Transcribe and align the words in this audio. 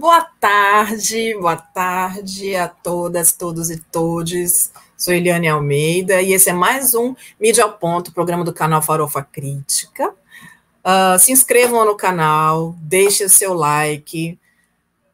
Boa 0.00 0.22
tarde, 0.22 1.34
boa 1.34 1.58
tarde 1.58 2.56
a 2.56 2.66
todas, 2.66 3.32
todos 3.32 3.68
e 3.68 3.78
todes. 3.78 4.72
Sou 4.96 5.12
Eliane 5.12 5.46
Almeida 5.46 6.22
e 6.22 6.32
esse 6.32 6.48
é 6.48 6.54
mais 6.54 6.94
um 6.94 7.14
Mídia 7.38 7.64
ao 7.64 7.74
Ponto, 7.74 8.10
programa 8.10 8.42
do 8.42 8.50
canal 8.50 8.80
Farofa 8.80 9.22
Crítica. 9.22 10.08
Uh, 10.08 11.18
se 11.18 11.32
inscrevam 11.32 11.84
no 11.84 11.94
canal, 11.96 12.74
deixem 12.78 13.26
o 13.26 13.28
seu 13.28 13.52
like, 13.52 14.38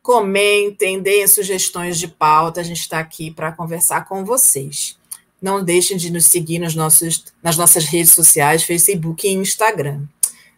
comentem, 0.00 1.02
deem 1.02 1.26
sugestões 1.26 1.98
de 1.98 2.06
pauta. 2.06 2.60
A 2.60 2.64
gente 2.64 2.82
está 2.82 3.00
aqui 3.00 3.32
para 3.32 3.50
conversar 3.50 4.04
com 4.04 4.24
vocês. 4.24 4.96
Não 5.42 5.64
deixem 5.64 5.96
de 5.96 6.12
nos 6.12 6.26
seguir 6.26 6.60
nos 6.60 6.76
nossos, 6.76 7.24
nas 7.42 7.56
nossas 7.56 7.86
redes 7.86 8.12
sociais, 8.12 8.62
Facebook 8.62 9.26
e 9.26 9.32
Instagram. 9.32 10.04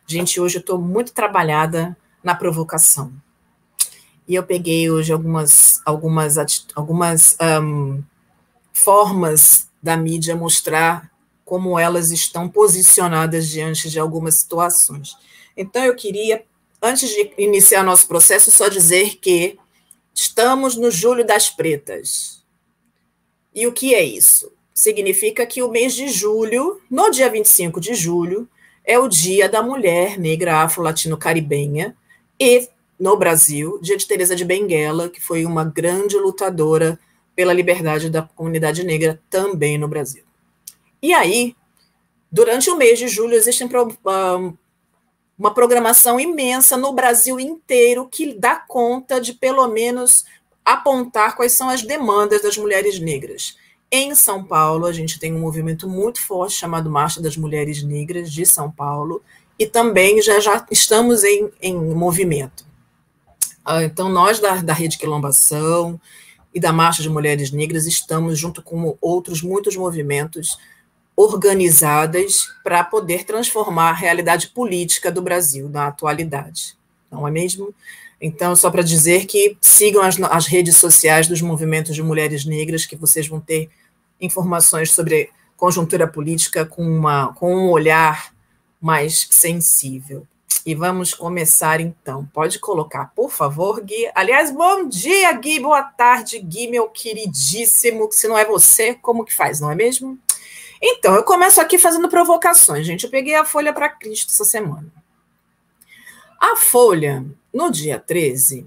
Gente, 0.07 0.39
hoje 0.39 0.59
eu 0.59 0.61
estou 0.61 0.79
muito 0.79 1.15
trabalhada 1.15 1.97
na 2.23 2.35
provocação. 2.35 3.11
E 4.29 4.35
eu 4.35 4.43
peguei 4.43 4.91
hoje 4.91 5.11
algumas, 5.11 5.81
algumas, 5.87 6.37
algumas 6.75 7.37
um, 7.63 8.03
formas 8.75 9.71
da 9.83 9.97
mídia 9.97 10.37
mostrar 10.37 11.11
como 11.47 11.79
elas 11.79 12.11
estão 12.11 12.47
posicionadas 12.47 13.49
diante 13.49 13.89
de 13.89 13.99
algumas 13.99 14.35
situações. 14.35 15.17
Então, 15.57 15.83
eu 15.83 15.97
queria, 15.97 16.45
antes 16.83 17.09
de 17.09 17.33
iniciar 17.39 17.83
nosso 17.83 18.07
processo, 18.07 18.51
só 18.51 18.69
dizer 18.69 19.17
que 19.17 19.59
estamos 20.15 20.77
no 20.77 20.91
Julho 20.91 21.25
das 21.25 21.49
Pretas. 21.49 22.45
E 23.55 23.67
o 23.67 23.73
que 23.73 23.95
é 23.95 24.05
isso? 24.05 24.53
Significa 24.75 25.47
que 25.47 25.63
o 25.63 25.71
mês 25.71 25.95
de 25.95 26.09
julho, 26.09 26.81
no 26.91 27.11
dia 27.11 27.31
25 27.31 27.81
de 27.81 27.95
julho, 27.95 28.47
é 28.85 28.99
o 28.99 29.09
Dia 29.09 29.49
da 29.49 29.63
Mulher 29.63 30.19
Negra 30.19 30.63
Afro-Latino-Caribenha 30.63 31.97
e 32.39 32.69
no 32.99 33.17
Brasil, 33.17 33.79
dia 33.81 33.97
de 33.97 34.07
Teresa 34.07 34.35
de 34.35 34.45
Benguela, 34.45 35.09
que 35.09 35.21
foi 35.21 35.45
uma 35.45 35.65
grande 35.65 36.17
lutadora 36.17 36.99
pela 37.35 37.53
liberdade 37.53 38.11
da 38.11 38.23
comunidade 38.23 38.83
negra 38.83 39.23
também 39.31 39.79
no 39.79 39.87
Brasil. 39.87 40.25
E 41.01 41.15
aí, 41.15 41.55
durante 42.33 42.69
o 42.69 42.77
mês 42.77 42.99
de 42.99 43.07
julho, 43.07 43.35
existe 43.35 43.65
uma 45.39 45.55
programação 45.55 46.19
imensa 46.19 46.77
no 46.77 46.93
Brasil 46.93 47.39
inteiro 47.39 48.09
que 48.11 48.35
dá 48.35 48.57
conta 48.57 49.21
de, 49.21 49.33
pelo 49.33 49.69
menos, 49.69 50.25
apontar 50.65 51.37
quais 51.37 51.53
são 51.53 51.69
as 51.69 51.83
demandas 51.83 52.43
das 52.43 52.59
mulheres 52.59 52.99
negras. 52.99 53.57
Em 53.91 54.15
São 54.15 54.45
Paulo, 54.45 54.85
a 54.85 54.93
gente 54.93 55.19
tem 55.19 55.33
um 55.33 55.39
movimento 55.39 55.89
muito 55.89 56.21
forte 56.21 56.57
chamado 56.57 56.91
Marcha 56.91 57.23
das 57.23 57.37
Mulheres 57.37 57.83
Negras 57.83 58.31
de 58.31 58.45
São 58.45 58.71
Paulo, 58.71 59.23
e 59.59 59.67
também 59.67 60.21
já, 60.21 60.39
já 60.41 60.67
estamos 60.71 61.25
em, 61.25 61.51
em 61.63 61.75
movimento. 61.75 62.68
Ah, 63.71 63.85
então, 63.85 64.09
nós 64.09 64.41
da, 64.41 64.63
da 64.63 64.73
Rede 64.73 64.97
Quilombação 64.97 66.01
e 66.55 66.59
da 66.59 66.73
Marcha 66.73 67.03
de 67.03 67.11
Mulheres 67.11 67.51
Negras 67.51 67.87
estamos, 67.87 68.39
junto 68.39 68.63
com 68.63 68.97
outros 68.99 69.43
muitos 69.43 69.77
movimentos, 69.77 70.59
organizadas 71.15 72.49
para 72.65 72.83
poder 72.83 73.25
transformar 73.25 73.91
a 73.91 73.93
realidade 73.93 74.49
política 74.49 75.13
do 75.13 75.21
Brasil 75.21 75.69
na 75.69 75.89
atualidade. 75.89 76.79
Não 77.11 77.29
é 77.29 77.31
mesmo? 77.31 77.75
Então, 78.19 78.57
só 78.57 78.71
para 78.71 78.81
dizer 78.81 79.27
que 79.27 79.59
sigam 79.61 80.01
as, 80.01 80.19
as 80.19 80.47
redes 80.47 80.79
sociais 80.79 81.29
dos 81.29 81.43
movimentos 81.43 81.95
de 81.95 82.03
mulheres 82.03 82.47
negras, 82.47 82.87
que 82.87 82.97
vocês 82.97 83.29
vão 83.29 83.39
ter 83.39 83.69
informações 84.19 84.93
sobre 84.93 85.29
conjuntura 85.59 86.09
política 86.09 86.65
com, 86.65 86.83
uma, 86.83 87.35
com 87.35 87.55
um 87.55 87.69
olhar 87.69 88.33
mais 88.81 89.29
sensível. 89.31 90.27
E 90.69 90.75
vamos 90.75 91.15
começar 91.15 91.81
então. 91.81 92.27
Pode 92.27 92.59
colocar, 92.59 93.07
por 93.17 93.31
favor, 93.31 93.81
Gui. 93.81 94.11
Aliás, 94.15 94.51
bom 94.51 94.87
dia, 94.87 95.33
Gui. 95.33 95.59
Boa 95.61 95.83
tarde, 95.83 96.39
Gui, 96.41 96.69
meu 96.69 96.91
queridíssimo. 96.91 98.07
Se 98.13 98.29
não 98.29 98.37
é 98.37 98.45
você, 98.45 98.93
como 98.93 99.25
que 99.25 99.35
faz, 99.35 99.61
não 99.61 99.71
é 99.71 99.75
mesmo? 99.75 100.19
Então, 100.83 101.15
eu 101.15 101.23
começo 101.23 101.59
aqui 101.59 101.79
fazendo 101.79 102.07
provocações, 102.11 102.87
gente. 102.87 103.05
Eu 103.05 103.11
peguei 103.11 103.35
a 103.35 103.47
Folha 103.47 103.73
para 103.73 103.89
Cristo 103.89 104.31
essa 104.31 104.45
semana. 104.45 104.93
A 106.39 106.55
Folha, 106.55 107.25
no 107.51 107.71
dia 107.71 107.99
13, 107.99 108.67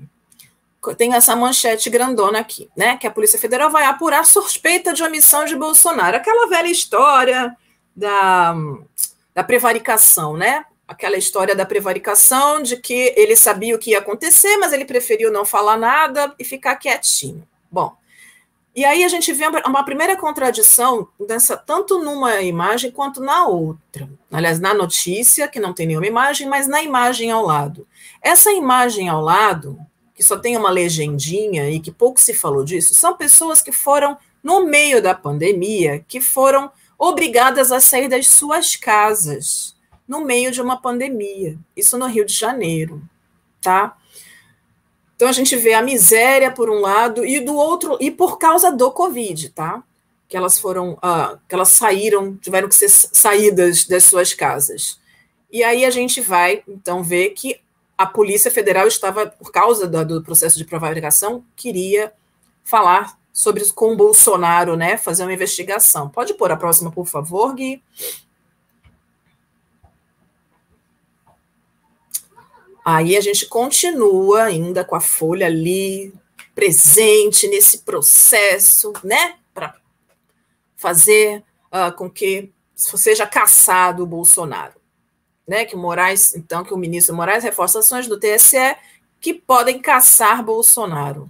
tem 0.98 1.14
essa 1.14 1.36
manchete 1.36 1.88
grandona 1.88 2.40
aqui, 2.40 2.68
né? 2.76 2.98
Que 2.98 3.06
a 3.06 3.12
Polícia 3.12 3.38
Federal 3.38 3.70
vai 3.70 3.86
apurar 3.86 4.26
suspeita 4.26 4.92
de 4.92 5.04
omissão 5.04 5.46
de 5.46 5.56
Bolsonaro. 5.56 6.18
Aquela 6.18 6.48
velha 6.48 6.72
história 6.72 7.56
da, 7.96 8.56
da 9.36 9.44
prevaricação, 9.44 10.36
né? 10.36 10.66
Aquela 10.92 11.18
história 11.18 11.56
da 11.56 11.66
prevaricação, 11.66 12.62
de 12.62 12.76
que 12.76 13.14
ele 13.16 13.34
sabia 13.36 13.74
o 13.74 13.80
que 13.80 13.92
ia 13.92 14.00
acontecer, 14.00 14.58
mas 14.58 14.74
ele 14.74 14.84
preferiu 14.84 15.32
não 15.32 15.46
falar 15.46 15.78
nada 15.78 16.36
e 16.38 16.44
ficar 16.44 16.76
quietinho. 16.76 17.48
Bom, 17.72 17.96
e 18.76 18.84
aí 18.84 19.02
a 19.06 19.08
gente 19.08 19.32
vê 19.32 19.46
uma 19.66 19.86
primeira 19.86 20.18
contradição 20.18 21.08
dessa, 21.26 21.56
tanto 21.56 22.04
numa 22.04 22.42
imagem 22.42 22.92
quanto 22.92 23.22
na 23.22 23.48
outra. 23.48 24.10
Aliás, 24.30 24.60
na 24.60 24.74
notícia, 24.74 25.48
que 25.48 25.62
não 25.62 25.74
tem 25.74 25.88
nenhuma 25.88 26.08
imagem, 26.08 26.48
mas 26.48 26.68
na 26.68 26.84
imagem 26.84 27.32
ao 27.32 27.46
lado. 27.46 27.88
Essa 28.22 28.52
imagem 28.52 29.08
ao 29.08 29.22
lado, 29.22 29.80
que 30.14 30.22
só 30.22 30.38
tem 30.38 30.58
uma 30.58 30.70
legendinha 30.70 31.70
e 31.70 31.80
que 31.80 31.92
pouco 31.92 32.20
se 32.20 32.34
falou 32.34 32.66
disso, 32.66 32.94
são 32.94 33.16
pessoas 33.16 33.62
que 33.62 33.72
foram, 33.72 34.18
no 34.44 34.66
meio 34.66 35.02
da 35.02 35.16
pandemia, 35.16 36.04
que 36.06 36.20
foram 36.20 36.70
obrigadas 36.98 37.72
a 37.72 37.80
sair 37.80 38.10
das 38.10 38.28
suas 38.28 38.76
casas 38.76 39.80
no 40.08 40.26
meio 40.26 40.52
de 40.52 40.62
uma 40.62 40.82
pandemia. 40.82 41.58
Isso 41.76 41.98
no 41.98 42.08
Rio 42.08 42.26
de 42.26 42.34
Janeiro, 42.34 43.02
tá? 43.62 43.98
Então 45.16 45.30
a 45.30 45.32
gente 45.32 45.56
vê 45.56 45.74
a 45.74 45.82
miséria 45.82 46.52
por 46.52 46.70
um 46.70 46.80
lado 46.80 47.26
e 47.26 47.40
do 47.40 47.56
outro 47.56 47.98
e 48.00 48.10
por 48.10 48.38
causa 48.40 48.72
do 48.72 48.92
Covid, 48.92 49.50
tá? 49.50 49.84
Que 50.28 50.36
elas 50.36 50.60
foram, 50.60 50.94
uh, 50.94 51.40
que 51.48 51.54
elas 51.54 51.70
saíram, 51.70 52.36
tiveram 52.38 52.68
que 52.68 52.76
ser 52.76 52.90
saídas 52.90 53.86
das 53.86 54.04
suas 54.04 54.34
casas. 54.34 55.00
E 55.52 55.64
aí 55.64 55.86
a 55.86 55.92
gente 55.92 56.22
vai 56.22 56.64
então 56.68 57.04
ver 57.04 57.32
que 57.32 57.60
a 57.98 58.06
Polícia 58.08 58.50
Federal 58.50 58.88
estava, 58.88 59.28
por 59.28 59.52
causa 59.52 59.88
do, 59.88 60.04
do 60.04 60.24
processo 60.24 60.58
de 60.58 60.66
prevaricação, 60.66 61.46
queria 61.56 62.12
falar 62.64 63.16
sobre 63.32 63.64
com 63.74 63.94
o 63.94 63.96
Bolsonaro, 63.96 64.76
né? 64.76 64.98
Fazer 64.98 65.24
uma 65.24 65.34
investigação. 65.34 66.10
Pode 66.10 66.34
pôr 66.34 66.52
a 66.52 66.58
próxima, 66.58 66.92
por 66.92 67.06
favor, 67.06 67.54
Gui. 67.54 67.82
Aí 72.84 73.16
a 73.16 73.22
gente 73.22 73.46
continua 73.46 74.44
ainda 74.44 74.84
com 74.84 74.96
a 74.96 75.00
Folha 75.00 75.46
ali, 75.46 76.14
presente 76.56 77.48
nesse 77.48 77.80
processo, 77.80 78.92
né, 79.04 79.36
para 79.54 79.76
fazer 80.76 81.44
uh, 81.68 81.96
com 81.96 82.10
que 82.10 82.52
seja 82.76 83.28
caçado 83.28 84.04
o 84.04 84.08
Bolsonaro. 84.08 84.80
Né, 85.48 85.66
que 85.66 85.76
o 85.76 85.80
Moraes, 85.80 86.36
então, 86.36 86.64
que 86.64 86.74
o 86.74 86.78
ministro 86.78 87.16
Moraes 87.16 87.44
reforça 87.44 87.80
ações 87.80 88.08
do 88.08 88.20
TSE 88.20 88.76
que 89.20 89.34
podem 89.34 89.80
caçar 89.80 90.44
Bolsonaro. 90.44 91.30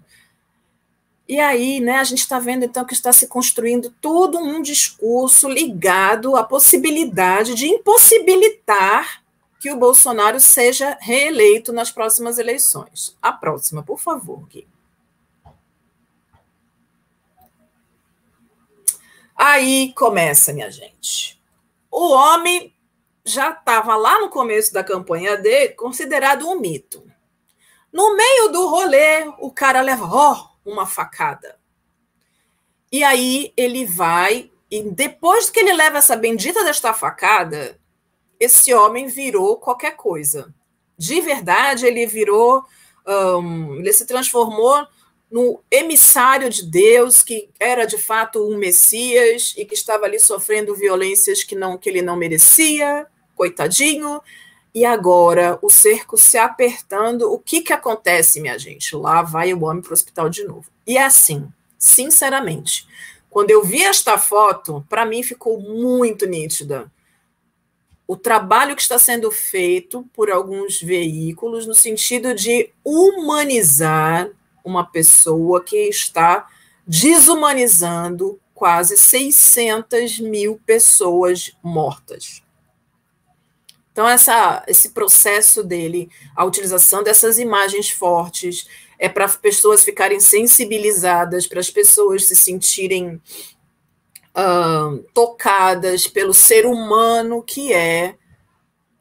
E 1.28 1.40
aí, 1.40 1.80
né, 1.80 1.98
a 1.98 2.04
gente 2.04 2.20
está 2.20 2.40
vendo 2.40 2.66
então 2.66 2.86
que 2.86 2.94
está 2.94 3.14
se 3.14 3.28
construindo 3.28 3.90
todo 4.02 4.38
um 4.38 4.62
discurso 4.62 5.48
ligado 5.48 6.36
à 6.36 6.44
possibilidade 6.44 7.56
de 7.56 7.68
impossibilitar 7.68 9.21
que 9.62 9.72
o 9.72 9.78
Bolsonaro 9.78 10.40
seja 10.40 10.98
reeleito 11.00 11.72
nas 11.72 11.92
próximas 11.92 12.40
eleições. 12.40 13.16
A 13.22 13.32
próxima, 13.32 13.84
por 13.84 14.00
favor, 14.00 14.48
Gui. 14.48 14.68
Aí 19.36 19.94
começa, 19.94 20.52
minha 20.52 20.72
gente. 20.72 21.40
O 21.92 22.10
homem 22.12 22.76
já 23.24 23.52
estava 23.52 23.96
lá 23.96 24.20
no 24.20 24.30
começo 24.30 24.74
da 24.74 24.84
campanha 24.84 25.38
dele 25.38 25.76
considerado 25.76 26.50
um 26.50 26.60
mito. 26.60 27.06
No 27.94 28.16
meio 28.16 28.48
do 28.48 28.68
rolê, 28.68 29.28
o 29.38 29.52
cara 29.52 29.82
leva 29.82 30.06
ó, 30.06 30.50
uma 30.66 30.88
facada. 30.88 31.60
E 32.92 33.04
aí 33.04 33.54
ele 33.56 33.86
vai, 33.86 34.50
e 34.72 34.82
depois 34.82 35.52
que 35.52 35.60
ele 35.60 35.74
leva 35.74 36.00
essa 36.00 36.16
bendita 36.16 36.64
desta 36.64 36.96
facada, 36.96 37.80
esse 38.42 38.74
homem 38.74 39.06
virou 39.06 39.58
qualquer 39.58 39.96
coisa. 39.96 40.52
De 40.98 41.22
verdade, 41.22 41.86
ele 41.86 42.08
virou, 42.08 42.66
um, 43.08 43.76
ele 43.76 43.94
se 43.94 44.04
transformou 44.08 44.88
no 45.30 45.62
emissário 45.70 46.50
de 46.50 46.66
Deus, 46.66 47.22
que 47.22 47.50
era 47.60 47.86
de 47.86 48.00
fato 48.00 48.44
um 48.44 48.58
Messias 48.58 49.54
e 49.56 49.64
que 49.64 49.76
estava 49.76 50.06
ali 50.06 50.20
sofrendo 50.20 50.76
violências 50.76 51.44
que 51.44 51.56
não 51.56 51.78
que 51.78 51.88
ele 51.88 52.02
não 52.02 52.18
merecia, 52.18 53.06
coitadinho. 53.36 54.20
E 54.74 54.86
agora 54.86 55.60
o 55.62 55.70
cerco 55.70 56.18
se 56.18 56.38
apertando, 56.38 57.32
o 57.32 57.38
que 57.38 57.62
que 57.62 57.74
acontece, 57.74 58.42
minha 58.42 58.58
gente? 58.58 58.96
Lá 58.96 59.22
vai 59.22 59.54
o 59.54 59.64
homem 59.66 59.84
para 59.84 59.92
o 59.92 59.94
hospital 59.94 60.30
de 60.30 60.44
novo. 60.46 60.66
E 60.88 60.98
é 60.98 61.04
assim, 61.04 61.48
sinceramente, 61.78 62.88
quando 63.30 63.52
eu 63.52 63.64
vi 63.64 63.84
esta 63.84 64.18
foto, 64.18 64.84
para 64.90 65.06
mim 65.06 65.22
ficou 65.22 65.60
muito 65.60 66.26
nítida 66.26 66.92
o 68.12 68.18
trabalho 68.18 68.76
que 68.76 68.82
está 68.82 69.00
sendo 69.00 69.32
feito 69.32 70.06
por 70.14 70.30
alguns 70.30 70.82
veículos 70.82 71.66
no 71.66 71.74
sentido 71.74 72.36
de 72.36 72.70
humanizar 72.84 74.30
uma 74.66 74.86
pessoa 74.86 75.64
que 75.64 75.88
está 75.88 76.46
desumanizando 76.86 78.38
quase 78.54 78.98
600 78.98 80.20
mil 80.20 80.60
pessoas 80.66 81.54
mortas. 81.64 82.44
Então, 83.94 84.06
essa, 84.10 84.62
esse 84.68 84.90
processo 84.90 85.64
dele, 85.64 86.10
a 86.36 86.44
utilização 86.44 87.02
dessas 87.02 87.40
imagens 87.40 87.90
fortes, 87.90 88.68
é 89.00 89.08
para 89.08 89.30
pessoas 89.30 89.86
ficarem 89.86 90.20
sensibilizadas, 90.20 91.48
para 91.48 91.62
as 91.62 91.70
pessoas 91.70 92.28
se 92.28 92.36
sentirem 92.36 93.22
uh, 94.36 94.98
tocadas 95.14 96.08
pelo 96.08 96.34
ser 96.34 96.66
humano 96.66 97.42
que 97.42 97.74
é 97.74 98.16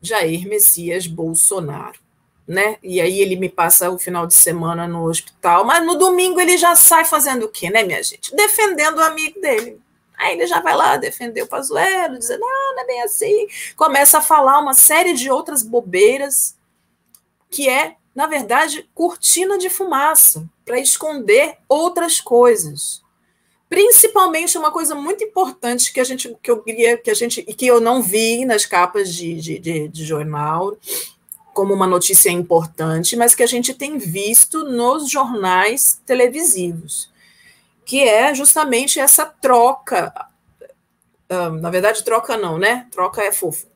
Jair 0.00 0.48
Messias 0.48 1.06
Bolsonaro. 1.06 1.98
Né? 2.46 2.78
E 2.82 3.00
aí 3.00 3.20
ele 3.20 3.36
me 3.36 3.48
passa 3.48 3.90
o 3.90 3.98
final 3.98 4.26
de 4.26 4.34
semana 4.34 4.88
no 4.88 5.04
hospital, 5.04 5.64
mas 5.64 5.86
no 5.86 5.94
domingo 5.94 6.40
ele 6.40 6.58
já 6.58 6.74
sai 6.74 7.04
fazendo 7.04 7.44
o 7.44 7.48
quê, 7.48 7.70
né, 7.70 7.84
minha 7.84 8.02
gente? 8.02 8.34
Defendendo 8.34 8.98
o 8.98 9.04
amigo 9.04 9.40
dele. 9.40 9.80
Aí 10.20 10.34
ele 10.34 10.46
já 10.46 10.60
vai 10.60 10.74
lá 10.76 10.96
defender 10.96 11.42
o 11.42 11.46
Pazuello, 11.46 12.18
dizendo, 12.18 12.44
ah, 12.44 12.72
não 12.74 12.82
é 12.82 12.86
bem 12.86 13.02
assim. 13.02 13.46
Começa 13.76 14.18
a 14.18 14.22
falar 14.22 14.58
uma 14.58 14.74
série 14.74 15.14
de 15.14 15.30
outras 15.30 15.62
bobeiras, 15.62 16.56
que 17.48 17.68
é, 17.68 17.94
na 18.14 18.26
verdade, 18.26 18.88
cortina 18.94 19.56
de 19.56 19.70
fumaça, 19.70 20.44
para 20.64 20.78
esconder 20.78 21.56
outras 21.68 22.20
coisas. 22.20 23.00
Principalmente 23.70 24.58
uma 24.58 24.72
coisa 24.72 24.96
muito 24.96 25.22
importante 25.22 25.92
que 25.92 26.00
a 26.00 26.04
gente 26.04 26.36
que 26.42 26.50
eu 26.50 26.60
queria 26.60 26.98
que 26.98 27.08
a 27.08 27.14
gente 27.14 27.44
e 27.46 27.54
que 27.54 27.68
eu 27.68 27.80
não 27.80 28.02
vi 28.02 28.44
nas 28.44 28.66
capas 28.66 29.14
de, 29.14 29.40
de, 29.40 29.58
de, 29.60 29.86
de 29.86 30.04
jornal 30.04 30.76
como 31.54 31.72
uma 31.72 31.86
notícia 31.86 32.30
importante, 32.30 33.14
mas 33.14 33.32
que 33.32 33.44
a 33.44 33.46
gente 33.46 33.72
tem 33.72 33.96
visto 33.96 34.64
nos 34.64 35.08
jornais 35.08 36.00
televisivos, 36.04 37.10
que 37.84 38.02
é 38.02 38.34
justamente 38.34 38.98
essa 38.98 39.24
troca. 39.24 40.12
Uh, 41.30 41.52
na 41.60 41.70
verdade, 41.70 42.02
troca 42.02 42.36
não, 42.36 42.58
né? 42.58 42.88
Troca 42.90 43.22
é 43.22 43.30
fofo. 43.30 43.68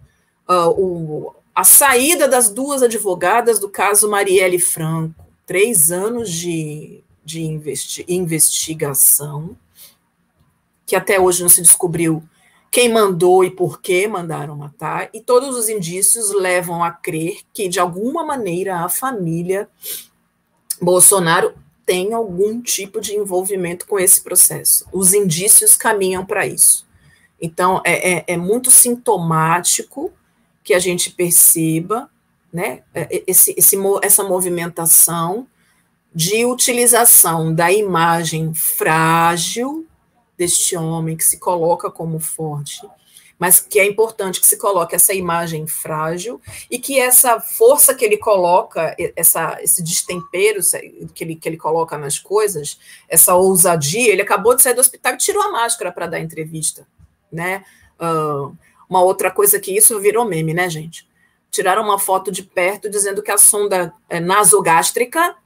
O, 0.77 1.33
a 1.55 1.63
saída 1.63 2.27
das 2.27 2.51
duas 2.51 2.83
advogadas 2.83 3.61
do 3.61 3.69
caso 3.69 4.11
Marielle 4.11 4.59
Franco, 4.59 5.25
três 5.47 5.93
anos 5.93 6.33
de, 6.33 7.01
de 7.25 7.43
investi 7.43 8.05
investigação, 8.09 9.57
que 10.87 10.97
até 10.97 11.21
hoje 11.21 11.43
não 11.43 11.49
se 11.49 11.63
descobriu 11.63 12.23
quem 12.71 12.93
mandou 12.93 13.45
e 13.45 13.51
por 13.53 13.81
que 13.81 14.09
mandaram 14.09 14.57
matar, 14.57 15.09
e 15.15 15.21
todos 15.21 15.57
os 15.57 15.69
indícios 15.69 16.33
levam 16.33 16.83
a 16.83 16.91
crer 16.91 17.39
que, 17.53 17.69
de 17.69 17.79
alguma 17.79 18.25
maneira, 18.25 18.81
a 18.81 18.89
família 18.89 19.69
Bolsonaro 20.83 21.55
tem 21.87 22.13
algum 22.13 22.61
tipo 22.61 23.01
de 23.01 23.15
envolvimento 23.15 23.87
com 23.87 23.97
esse 23.97 24.21
processo. 24.23 24.87
Os 24.93 25.15
indícios 25.15 25.77
caminham 25.77 26.27
para 26.27 26.49
isso. 26.49 26.85
Então, 27.41 27.81
é, 27.85 28.17
é, 28.17 28.25
é, 28.27 28.37
muito 28.37 28.73
sintomático 28.73 30.13
que 30.65 30.75
a 30.75 30.79
gente 30.81 31.11
perceba 31.11 32.11
né, 32.53 32.83
é, 32.93 33.23
esse, 33.27 33.55
esse, 33.57 33.77
essa 34.03 34.25
movimentação 34.25 35.47
de 36.15 36.45
utilização 36.45 37.55
da 37.55 37.71
imagem 37.73 38.53
frágil 38.55 39.87
deste 40.37 40.77
homem 40.77 41.17
que 41.17 41.25
se 41.25 41.39
coloca 41.39 41.91
como 41.91 42.19
forte, 42.19 42.81
mas 43.39 43.61
que 43.61 43.79
é 43.79 43.87
importante 43.87 44.41
que 44.41 44.47
se 44.47 44.57
coloque 44.57 44.95
essa 44.95 45.13
imagem 45.13 45.67
frágil 45.67 46.41
e 46.71 46.79
que 46.79 46.99
essa 46.99 47.41
força 47.41 47.95
que 47.95 48.05
ele 48.05 48.17
coloca, 48.17 48.95
essa, 49.17 49.59
esse 49.61 49.83
destempero 49.83 50.61
que 51.15 51.25
ele, 51.25 51.37
que 51.37 51.49
ele 51.49 51.57
coloca 51.57 51.99
nas 51.99 52.19
coisas, 52.19 52.79
essa 53.09 53.35
ousadia, 53.35 54.13
ele 54.13 54.23
acabou 54.23 54.55
de 54.55 54.63
sair 54.63 54.75
do 54.75 54.81
hospital 54.81 55.15
e 55.15 55.19
tirou 55.19 55.43
a 55.43 55.53
máscara 55.53 55.91
para 55.91 56.07
dar 56.07 56.21
entrevista, 56.21 56.87
né? 57.31 57.65
Uh, 58.01 58.57
uma 58.89 59.03
outra 59.03 59.31
coisa 59.31 59.59
que 59.59 59.77
isso 59.77 59.99
virou 60.01 60.25
meme, 60.25 60.55
né, 60.55 60.69
gente? 60.69 61.09
Tiraram 61.51 61.83
uma 61.83 61.99
foto 61.99 62.31
de 62.31 62.43
perto 62.43 62.89
dizendo 62.91 63.23
que 63.23 63.31
a 63.31 63.39
sonda 63.39 63.93
é, 64.09 64.21
nasogástrica 64.21 65.37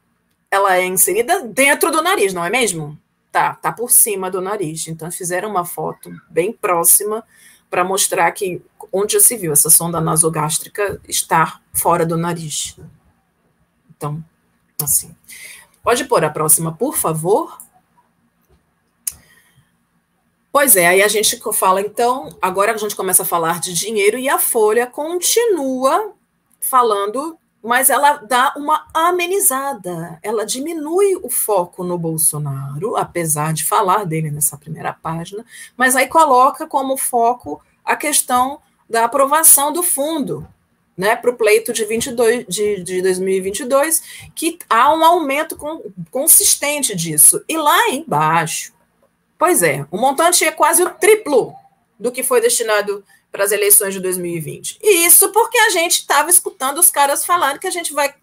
ela 0.50 0.76
é 0.76 0.84
inserida 0.84 1.42
dentro 1.42 1.90
do 1.90 2.02
nariz, 2.02 2.32
não 2.32 2.44
é 2.44 2.50
mesmo? 2.50 2.98
Tá, 3.38 3.54
tá 3.54 3.70
por 3.70 3.92
cima 3.92 4.28
do 4.28 4.40
nariz. 4.40 4.88
Então 4.88 5.12
fizeram 5.12 5.48
uma 5.48 5.64
foto 5.64 6.10
bem 6.28 6.52
próxima 6.52 7.24
para 7.70 7.84
mostrar 7.84 8.32
que 8.32 8.60
onde 8.92 9.12
já 9.12 9.20
se 9.20 9.36
viu 9.36 9.52
essa 9.52 9.70
sonda 9.70 10.00
nasogástrica 10.00 11.00
está 11.06 11.60
fora 11.72 12.04
do 12.04 12.16
nariz. 12.16 12.76
Então, 13.88 14.24
assim. 14.82 15.14
Pode 15.84 16.04
pôr 16.06 16.24
a 16.24 16.30
próxima, 16.30 16.74
por 16.74 16.96
favor? 16.96 17.62
Pois 20.50 20.74
é, 20.74 20.88
aí 20.88 21.00
a 21.00 21.06
gente 21.06 21.40
fala, 21.52 21.80
então, 21.80 22.36
agora 22.42 22.72
a 22.72 22.76
gente 22.76 22.96
começa 22.96 23.22
a 23.22 23.26
falar 23.26 23.60
de 23.60 23.72
dinheiro 23.72 24.18
e 24.18 24.28
a 24.28 24.40
Folha 24.40 24.84
continua 24.84 26.12
falando 26.60 27.38
mas 27.68 27.90
ela 27.90 28.14
dá 28.14 28.54
uma 28.56 28.86
amenizada, 28.94 30.18
ela 30.22 30.46
diminui 30.46 31.16
o 31.16 31.28
foco 31.28 31.84
no 31.84 31.98
Bolsonaro, 31.98 32.96
apesar 32.96 33.52
de 33.52 33.62
falar 33.62 34.06
dele 34.06 34.30
nessa 34.30 34.56
primeira 34.56 34.90
página, 34.94 35.44
mas 35.76 35.94
aí 35.94 36.08
coloca 36.08 36.66
como 36.66 36.96
foco 36.96 37.62
a 37.84 37.94
questão 37.94 38.58
da 38.88 39.04
aprovação 39.04 39.70
do 39.70 39.82
fundo, 39.82 40.48
né, 40.96 41.14
para 41.14 41.30
o 41.30 41.36
pleito 41.36 41.70
de, 41.70 41.84
22, 41.84 42.46
de, 42.48 42.82
de 42.82 43.02
2022, 43.02 44.30
que 44.34 44.58
há 44.70 44.90
um 44.94 45.04
aumento 45.04 45.54
com, 45.54 45.92
consistente 46.10 46.96
disso. 46.96 47.44
E 47.46 47.58
lá 47.58 47.90
embaixo, 47.90 48.72
pois 49.38 49.62
é, 49.62 49.86
o 49.90 49.98
montante 49.98 50.42
é 50.42 50.50
quase 50.50 50.82
o 50.82 50.88
triplo 50.88 51.54
do 52.00 52.10
que 52.10 52.22
foi 52.22 52.40
destinado 52.40 53.04
para 53.30 53.44
as 53.44 53.52
eleições 53.52 53.94
de 53.94 54.00
2020. 54.00 54.78
E 54.82 55.06
isso 55.06 55.30
porque 55.30 55.58
a 55.58 55.70
gente 55.70 55.98
estava 56.00 56.30
escutando 56.30 56.78
os 56.78 56.90
caras 56.90 57.24
falando 57.24 57.58
que 57.58 57.66
a 57.66 57.70
gente 57.70 57.92
vai 57.92 58.14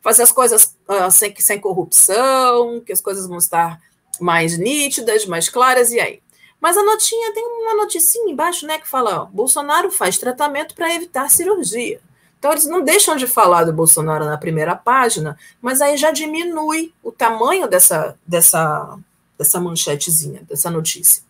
fazer 0.00 0.22
as 0.22 0.32
coisas 0.32 0.76
uh, 0.88 1.10
sem, 1.10 1.34
sem 1.36 1.60
corrupção, 1.60 2.80
que 2.80 2.92
as 2.92 3.00
coisas 3.00 3.26
vão 3.26 3.38
estar 3.38 3.80
mais 4.20 4.58
nítidas, 4.58 5.26
mais 5.26 5.48
claras, 5.48 5.92
e 5.92 6.00
aí? 6.00 6.20
Mas 6.60 6.76
a 6.76 6.82
notinha 6.82 7.32
tem 7.32 7.44
uma 7.44 7.74
noticinha 7.74 8.30
embaixo, 8.30 8.66
né, 8.66 8.78
que 8.78 8.88
fala: 8.88 9.22
ó, 9.22 9.24
Bolsonaro 9.26 9.90
faz 9.90 10.18
tratamento 10.18 10.74
para 10.74 10.94
evitar 10.94 11.28
cirurgia. 11.28 12.00
Então, 12.38 12.50
eles 12.50 12.66
não 12.66 12.82
deixam 12.82 13.14
de 13.14 13.26
falar 13.26 13.62
do 13.62 13.72
Bolsonaro 13.72 14.24
na 14.24 14.36
primeira 14.36 14.74
página, 14.74 15.38
mas 15.60 15.80
aí 15.80 15.96
já 15.96 16.10
diminui 16.10 16.92
o 17.00 17.12
tamanho 17.12 17.68
dessa, 17.68 18.18
dessa, 18.26 18.98
dessa 19.38 19.60
manchetezinha, 19.60 20.42
dessa 20.48 20.68
notícia. 20.68 21.22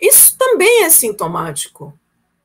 Isso 0.00 0.36
também 0.38 0.84
é 0.84 0.90
sintomático. 0.90 1.92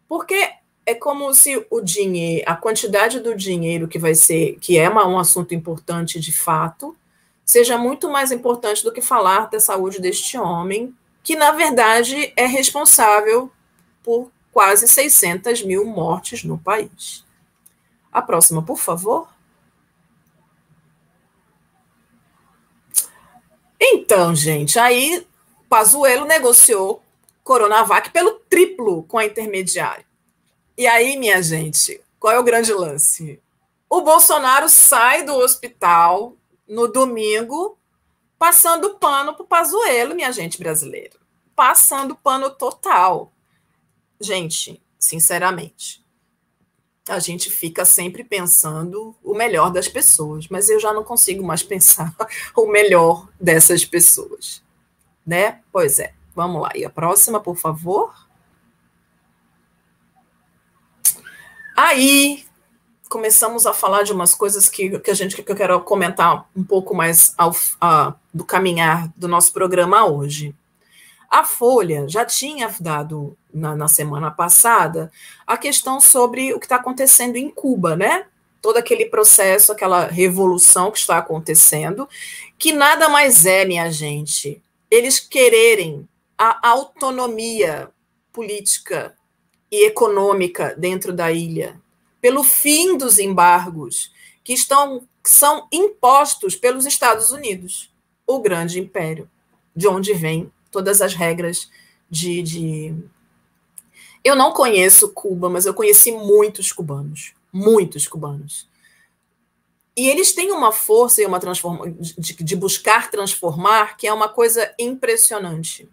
Porque 0.07 0.51
é 0.85 0.93
como 0.93 1.33
se 1.33 1.65
o 1.69 1.81
dinheiro, 1.81 2.43
a 2.47 2.55
quantidade 2.55 3.19
do 3.19 3.35
dinheiro 3.35 3.87
que 3.87 3.97
vai 3.97 4.13
ser, 4.13 4.57
que 4.59 4.77
é 4.77 4.89
um 4.89 5.17
assunto 5.17 5.55
importante 5.55 6.19
de 6.19 6.31
fato, 6.31 6.95
seja 7.43 7.77
muito 7.77 8.09
mais 8.09 8.31
importante 8.31 8.83
do 8.83 8.91
que 8.91 9.01
falar 9.01 9.49
da 9.49 9.59
saúde 9.59 9.99
deste 9.99 10.37
homem, 10.37 10.95
que 11.23 11.35
na 11.35 11.51
verdade 11.51 12.31
é 12.35 12.45
responsável 12.45 13.51
por 14.03 14.31
quase 14.51 14.87
600 14.87 15.63
mil 15.63 15.85
mortes 15.85 16.43
no 16.43 16.57
país. 16.57 17.25
A 18.11 18.21
próxima, 18.21 18.61
por 18.61 18.77
favor. 18.77 19.27
Então, 23.79 24.33
gente, 24.33 24.79
aí 24.79 25.27
Pazuello 25.67 26.25
negociou 26.25 27.03
Coronavac 27.43 28.11
pelo 28.11 28.34
triplo 28.55 29.03
com 29.03 29.17
a 29.17 29.25
intermediária. 29.25 30.05
E 30.77 30.87
aí, 30.87 31.17
minha 31.17 31.41
gente, 31.43 32.01
qual 32.17 32.33
é 32.33 32.39
o 32.39 32.43
grande 32.43 32.71
lance? 32.71 33.41
O 33.89 33.99
Bolsonaro 33.99 34.69
sai 34.69 35.23
do 35.25 35.33
hospital 35.35 36.37
no 36.65 36.87
domingo 36.87 37.77
passando 38.39 38.95
pano 38.95 39.33
para 39.33 39.43
o 39.43 39.45
Pazuello, 39.45 40.15
minha 40.15 40.31
gente 40.31 40.57
brasileira. 40.57 41.19
Passando 41.53 42.15
pano 42.15 42.49
total. 42.49 43.29
Gente, 44.21 44.81
sinceramente, 44.97 46.01
a 47.09 47.19
gente 47.19 47.49
fica 47.49 47.83
sempre 47.83 48.23
pensando 48.23 49.13
o 49.21 49.33
melhor 49.33 49.69
das 49.69 49.89
pessoas, 49.89 50.47
mas 50.47 50.69
eu 50.69 50.79
já 50.79 50.93
não 50.93 51.03
consigo 51.03 51.43
mais 51.43 51.61
pensar 51.61 52.15
o 52.55 52.67
melhor 52.67 53.27
dessas 53.37 53.83
pessoas, 53.83 54.63
né? 55.27 55.61
Pois 55.73 55.99
é. 55.99 56.13
Vamos 56.33 56.61
lá. 56.61 56.71
E 56.75 56.83
a 56.83 56.89
próxima, 56.89 57.39
por 57.39 57.57
favor. 57.57 58.24
Aí 61.75 62.45
começamos 63.09 63.65
a 63.65 63.73
falar 63.73 64.03
de 64.03 64.13
umas 64.13 64.33
coisas 64.33 64.69
que, 64.69 64.97
que 64.99 65.11
a 65.11 65.13
gente 65.13 65.35
que 65.41 65.51
eu 65.51 65.55
quero 65.55 65.79
comentar 65.81 66.47
um 66.55 66.63
pouco 66.63 66.95
mais 66.95 67.33
ao, 67.37 67.53
do 68.33 68.45
caminhar 68.45 69.11
do 69.15 69.27
nosso 69.27 69.51
programa 69.51 70.05
hoje. 70.05 70.55
A 71.29 71.43
Folha 71.43 72.07
já 72.07 72.23
tinha 72.23 72.73
dado 72.79 73.37
na, 73.53 73.75
na 73.75 73.87
semana 73.89 74.31
passada 74.31 75.11
a 75.45 75.57
questão 75.57 75.99
sobre 75.99 76.53
o 76.53 76.59
que 76.59 76.65
está 76.65 76.77
acontecendo 76.77 77.35
em 77.35 77.49
Cuba, 77.49 77.95
né? 77.95 78.25
Todo 78.61 78.77
aquele 78.77 79.05
processo, 79.07 79.71
aquela 79.71 80.07
revolução 80.07 80.91
que 80.91 80.99
está 80.99 81.17
acontecendo, 81.17 82.07
que 82.57 82.71
nada 82.71 83.09
mais 83.09 83.45
é, 83.45 83.65
minha 83.65 83.91
gente, 83.91 84.61
eles 84.89 85.19
quererem 85.19 86.07
a 86.37 86.69
autonomia 86.69 87.89
política 88.31 89.13
e 89.71 89.85
econômica 89.87 90.75
dentro 90.77 91.13
da 91.13 91.31
ilha, 91.31 91.79
pelo 92.21 92.43
fim 92.43 92.97
dos 92.97 93.19
embargos 93.19 94.11
que 94.43 94.53
estão 94.53 95.07
que 95.25 95.31
são 95.31 95.67
impostos 95.71 96.55
pelos 96.55 96.85
Estados 96.85 97.31
Unidos, 97.31 97.91
o 98.27 98.39
grande 98.39 98.79
império, 98.79 99.27
de 99.75 99.87
onde 99.87 100.13
vêm 100.13 100.51
todas 100.69 101.01
as 101.01 101.15
regras 101.15 101.67
de, 102.07 102.43
de... 102.43 102.95
Eu 104.23 104.35
não 104.35 104.53
conheço 104.53 105.11
Cuba, 105.13 105.49
mas 105.49 105.65
eu 105.65 105.73
conheci 105.73 106.11
muitos 106.11 106.71
cubanos, 106.71 107.33
muitos 107.51 108.07
cubanos. 108.07 108.69
E 109.97 110.07
eles 110.07 110.31
têm 110.31 110.51
uma 110.51 110.71
força 110.71 111.23
e 111.23 111.25
uma 111.25 111.39
transforma 111.39 111.89
de, 111.89 112.35
de 112.35 112.55
buscar 112.55 113.09
transformar 113.09 113.97
que 113.97 114.05
é 114.05 114.13
uma 114.13 114.29
coisa 114.29 114.71
impressionante. 114.77 115.89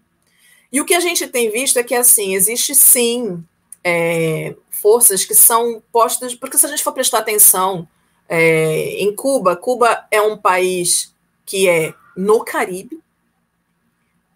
E 0.70 0.78
o 0.78 0.84
que 0.84 0.94
a 0.94 1.00
gente 1.00 1.26
tem 1.26 1.50
visto 1.50 1.78
é 1.78 1.82
que 1.82 1.94
assim 1.94 2.34
existe 2.34 2.74
sim 2.74 3.42
é, 3.84 4.54
forças 4.70 5.24
que 5.24 5.34
são 5.34 5.82
postas, 5.92 6.34
porque 6.34 6.58
se 6.58 6.66
a 6.66 6.68
gente 6.68 6.82
for 6.82 6.92
prestar 6.92 7.18
atenção 7.18 7.88
é, 8.28 9.02
em 9.02 9.14
Cuba, 9.14 9.56
Cuba 9.56 10.06
é 10.10 10.20
um 10.20 10.36
país 10.36 11.14
que 11.44 11.68
é 11.68 11.92
no 12.16 12.44
Caribe, 12.44 13.00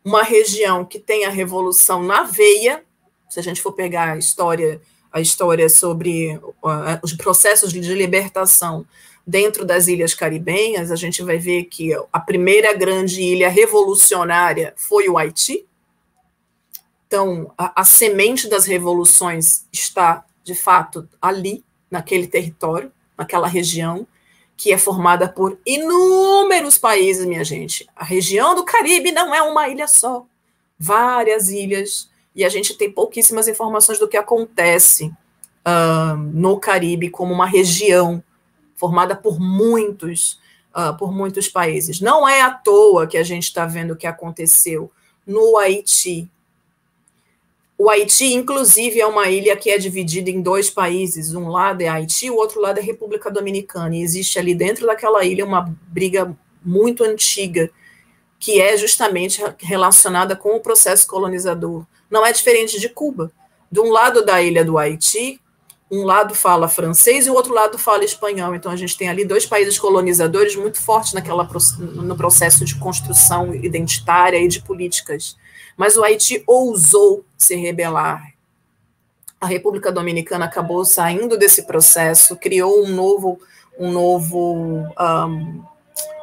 uma 0.05 0.23
região 0.23 0.85
que 0.85 0.99
tem 0.99 1.25
a 1.25 1.31
revolução 1.31 2.03
na 2.03 2.23
veia. 2.23 2.85
Se 3.29 3.41
a 3.41 3.43
gente 3.43 3.61
for 3.61 3.73
pegar 3.73 4.13
a 4.13 4.19
história, 4.19 4.81
a 5.13 5.21
história 5.21 5.69
sobre 5.69 6.37
uh, 6.37 7.01
os 7.03 7.13
processos 7.13 7.73
de 7.73 7.81
libertação 7.93 8.87
dentro 9.27 9.65
das 9.65 9.89
ilhas 9.89 10.15
caribenhas, 10.15 10.93
a 10.93 10.97
gente 10.97 11.23
vai 11.23 11.39
ver 11.39 11.65
que 11.65 11.93
a 12.13 12.21
primeira 12.21 12.73
grande 12.73 13.21
ilha 13.21 13.49
revolucionária 13.49 14.73
foi 14.77 15.09
o 15.09 15.19
Haiti. 15.19 15.67
Então, 17.07 17.53
a, 17.57 17.81
a 17.81 17.85
semente 17.85 18.49
das 18.49 18.67
revoluções 18.67 19.67
está, 19.73 20.25
de 20.43 20.55
fato, 20.55 21.09
ali, 21.21 21.65
naquele 21.91 22.27
território, 22.27 22.91
naquela 23.17 23.47
região 23.47 24.07
que 24.57 24.73
é 24.73 24.79
formada 24.79 25.29
por 25.29 25.59
inúmeros 25.67 26.79
países, 26.79 27.27
minha 27.27 27.45
gente. 27.45 27.87
A 27.95 28.05
região 28.05 28.55
do 28.55 28.65
Caribe 28.65 29.13
não 29.13 29.35
é 29.35 29.43
uma 29.43 29.69
ilha 29.69 29.87
só, 29.87 30.25
várias 30.79 31.51
ilhas, 31.51 32.09
e 32.35 32.45
a 32.45 32.49
gente 32.49 32.75
tem 32.75 32.91
pouquíssimas 32.91 33.49
informações 33.49 33.99
do 33.99 34.09
que 34.09 34.17
acontece 34.17 35.13
uh, 35.67 36.17
no 36.17 36.59
Caribe 36.59 37.11
como 37.11 37.35
uma 37.35 37.47
região 37.47 38.23
formada 38.77 39.15
por 39.15 39.39
muitos, 39.39 40.41
uh, 40.75 40.97
por 40.97 41.13
muitos 41.13 41.49
países. 41.49 42.01
Não 42.01 42.27
é 42.27 42.41
à 42.41 42.51
toa 42.51 43.07
que 43.07 43.19
a 43.19 43.23
gente 43.23 43.45
está 43.45 43.67
vendo 43.67 43.93
o 43.93 43.97
que 43.97 44.07
aconteceu 44.07 44.91
no 45.27 45.59
Haiti, 45.59 46.31
o 47.79 47.91
Haiti, 47.91 48.33
inclusive, 48.33 49.01
é 49.01 49.07
uma 49.07 49.29
ilha 49.29 49.55
que 49.55 49.71
é 49.71 49.77
dividida 49.77 50.31
em 50.31 50.41
dois 50.41 50.71
países. 50.71 51.35
Um 51.35 51.49
lado 51.49 51.83
é 51.83 51.89
Haiti, 51.89 52.31
o 52.31 52.37
outro 52.37 52.61
lado 52.61 52.79
é 52.79 52.83
República 52.83 53.31
Dominicana. 53.31 53.95
E 53.95 54.03
existe 54.03 54.39
ali 54.39 54.55
dentro 54.55 54.87
daquela 54.87 55.23
ilha 55.25 55.45
uma 55.45 55.75
briga 55.89 56.35
muito 56.65 57.05
antiga, 57.05 57.71
que 58.39 58.61
é 58.61 58.77
justamente 58.79 59.43
relacionada 59.59 60.35
com 60.35 60.57
o 60.57 60.61
processo 60.61 61.07
colonizador. 61.07 61.85
Não 62.11 62.25
é 62.25 62.33
diferente 62.33 62.81
de 62.81 62.89
Cuba. 62.89 63.31
De 63.71 63.79
um 63.79 63.91
lado 63.91 64.25
da 64.25 64.41
ilha 64.41 64.65
do 64.65 64.79
Haiti, 64.79 65.39
um 65.91 66.03
lado 66.03 66.35
fala 66.35 66.69
francês 66.69 67.27
e 67.27 67.31
o 67.31 67.35
outro 67.35 67.53
lado 67.53 67.79
fala 67.79 68.05
espanhol. 68.05 68.55
Então 68.55 68.73
a 68.73 68.77
gente 68.77 68.97
tem 68.97 69.11
ali 69.11 69.23
dois 69.23 69.45
países 69.45 69.79
colonizadores 69.79 70.57
muito 70.57 70.81
fortes 70.81 71.13
naquela, 71.13 71.47
no 71.79 72.17
processo 72.17 72.65
de 72.65 72.75
construção 72.77 73.55
identitária 73.55 74.39
e 74.39 74.49
de 74.49 74.63
políticas 74.63 75.37
mas 75.77 75.97
o 75.97 76.03
Haiti 76.03 76.43
ousou 76.47 77.25
se 77.37 77.55
rebelar. 77.55 78.33
A 79.41 79.47
República 79.47 79.93
Dominicana 79.93 80.47
acabou 80.47 80.85
saindo 80.85 81.37
desse 81.37 81.65
processo, 81.65 82.37
criou 82.37 82.85
um 82.85 82.89
novo, 82.89 83.39
um 83.79 83.93
novo, 83.93 84.85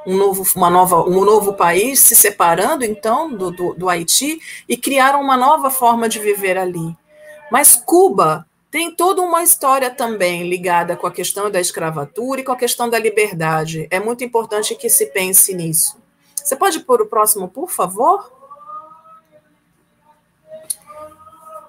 um, 0.05 0.17
novo, 0.17 0.43
uma 0.55 0.69
nova, 0.69 1.03
um 1.03 1.23
novo 1.23 1.53
país, 1.53 1.99
se 1.99 2.15
separando 2.15 2.83
então 2.83 3.31
do, 3.31 3.51
do, 3.51 3.73
do 3.75 3.89
Haiti 3.89 4.39
e 4.67 4.75
criaram 4.75 5.21
uma 5.21 5.37
nova 5.37 5.69
forma 5.69 6.09
de 6.09 6.19
viver 6.19 6.57
ali. 6.57 6.97
Mas 7.51 7.75
Cuba 7.75 8.47
tem 8.71 8.89
toda 8.89 9.21
uma 9.21 9.43
história 9.43 9.91
também 9.91 10.49
ligada 10.49 10.97
com 10.97 11.05
a 11.05 11.11
questão 11.11 11.51
da 11.51 11.61
escravatura 11.61 12.41
e 12.41 12.43
com 12.43 12.51
a 12.51 12.57
questão 12.57 12.89
da 12.89 12.97
liberdade. 12.97 13.87
É 13.91 13.99
muito 13.99 14.23
importante 14.23 14.73
que 14.73 14.89
se 14.89 15.05
pense 15.05 15.53
nisso. 15.53 15.95
Você 16.35 16.55
pode 16.55 16.79
pôr 16.79 16.99
o 16.99 17.05
próximo, 17.05 17.47
por 17.47 17.69
favor? 17.69 18.42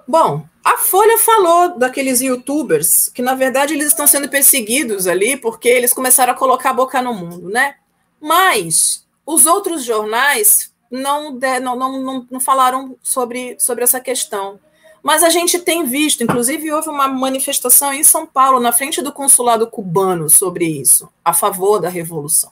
Bom, 0.07 0.47
a 0.63 0.77
Folha 0.77 1.19
falou 1.19 1.79
daqueles 1.79 2.21
youtubers 2.21 3.09
que, 3.09 3.23
na 3.23 3.35
verdade, 3.35 3.75
eles 3.75 3.87
estão 3.87 4.07
sendo 4.07 4.29
perseguidos 4.29 5.07
ali 5.07 5.37
porque 5.37 5.69
eles 5.69 5.93
começaram 5.93 6.33
a 6.33 6.37
colocar 6.37 6.71
a 6.71 6.75
boca 6.75 7.01
no 7.01 7.15
mundo, 7.15 7.49
né? 7.49 7.77
Mas 8.21 9.07
os 9.27 9.47
outros 9.47 9.85
jornais 9.85 10.73
não, 10.91 11.33
não, 11.33 11.77
não, 11.77 12.27
não 12.31 12.41
falaram 12.41 12.97
sobre, 13.03 13.57
sobre 13.59 13.85
essa 13.85 14.01
questão. 14.01 14.61
Mas 15.03 15.23
a 15.23 15.29
gente 15.29 15.59
tem 15.59 15.85
visto, 15.85 16.23
inclusive 16.23 16.73
houve 16.73 16.89
uma 16.89 17.07
manifestação 17.07 17.93
em 17.93 18.03
São 18.03 18.27
Paulo, 18.27 18.59
na 18.59 18.73
frente 18.73 19.03
do 19.03 19.13
consulado 19.13 19.67
cubano, 19.67 20.31
sobre 20.31 20.65
isso, 20.65 21.11
a 21.23 21.35
favor 21.35 21.79
da 21.79 21.91
revolução. 21.91 22.51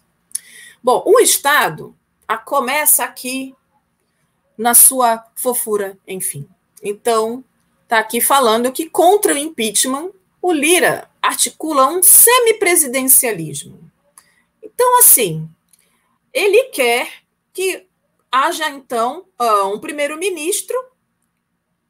Bom, 0.82 1.02
o 1.06 1.18
Estado 1.18 1.94
a, 2.28 2.36
começa 2.36 3.04
aqui 3.04 3.54
na 4.58 4.74
sua 4.74 5.24
fofura, 5.34 5.96
enfim. 6.06 6.46
Então, 6.82 7.44
está 7.82 7.98
aqui 7.98 8.20
falando 8.20 8.72
que 8.72 8.88
contra 8.88 9.34
o 9.34 9.38
impeachment, 9.38 10.10
o 10.40 10.52
Lira 10.52 11.08
articula 11.20 11.86
um 11.86 12.02
semipresidencialismo. 12.02 13.78
Então, 14.62 14.98
assim, 14.98 15.48
ele 16.32 16.64
quer 16.64 17.08
que 17.52 17.86
haja, 18.30 18.68
então, 18.70 19.26
um 19.72 19.78
primeiro-ministro 19.78 20.76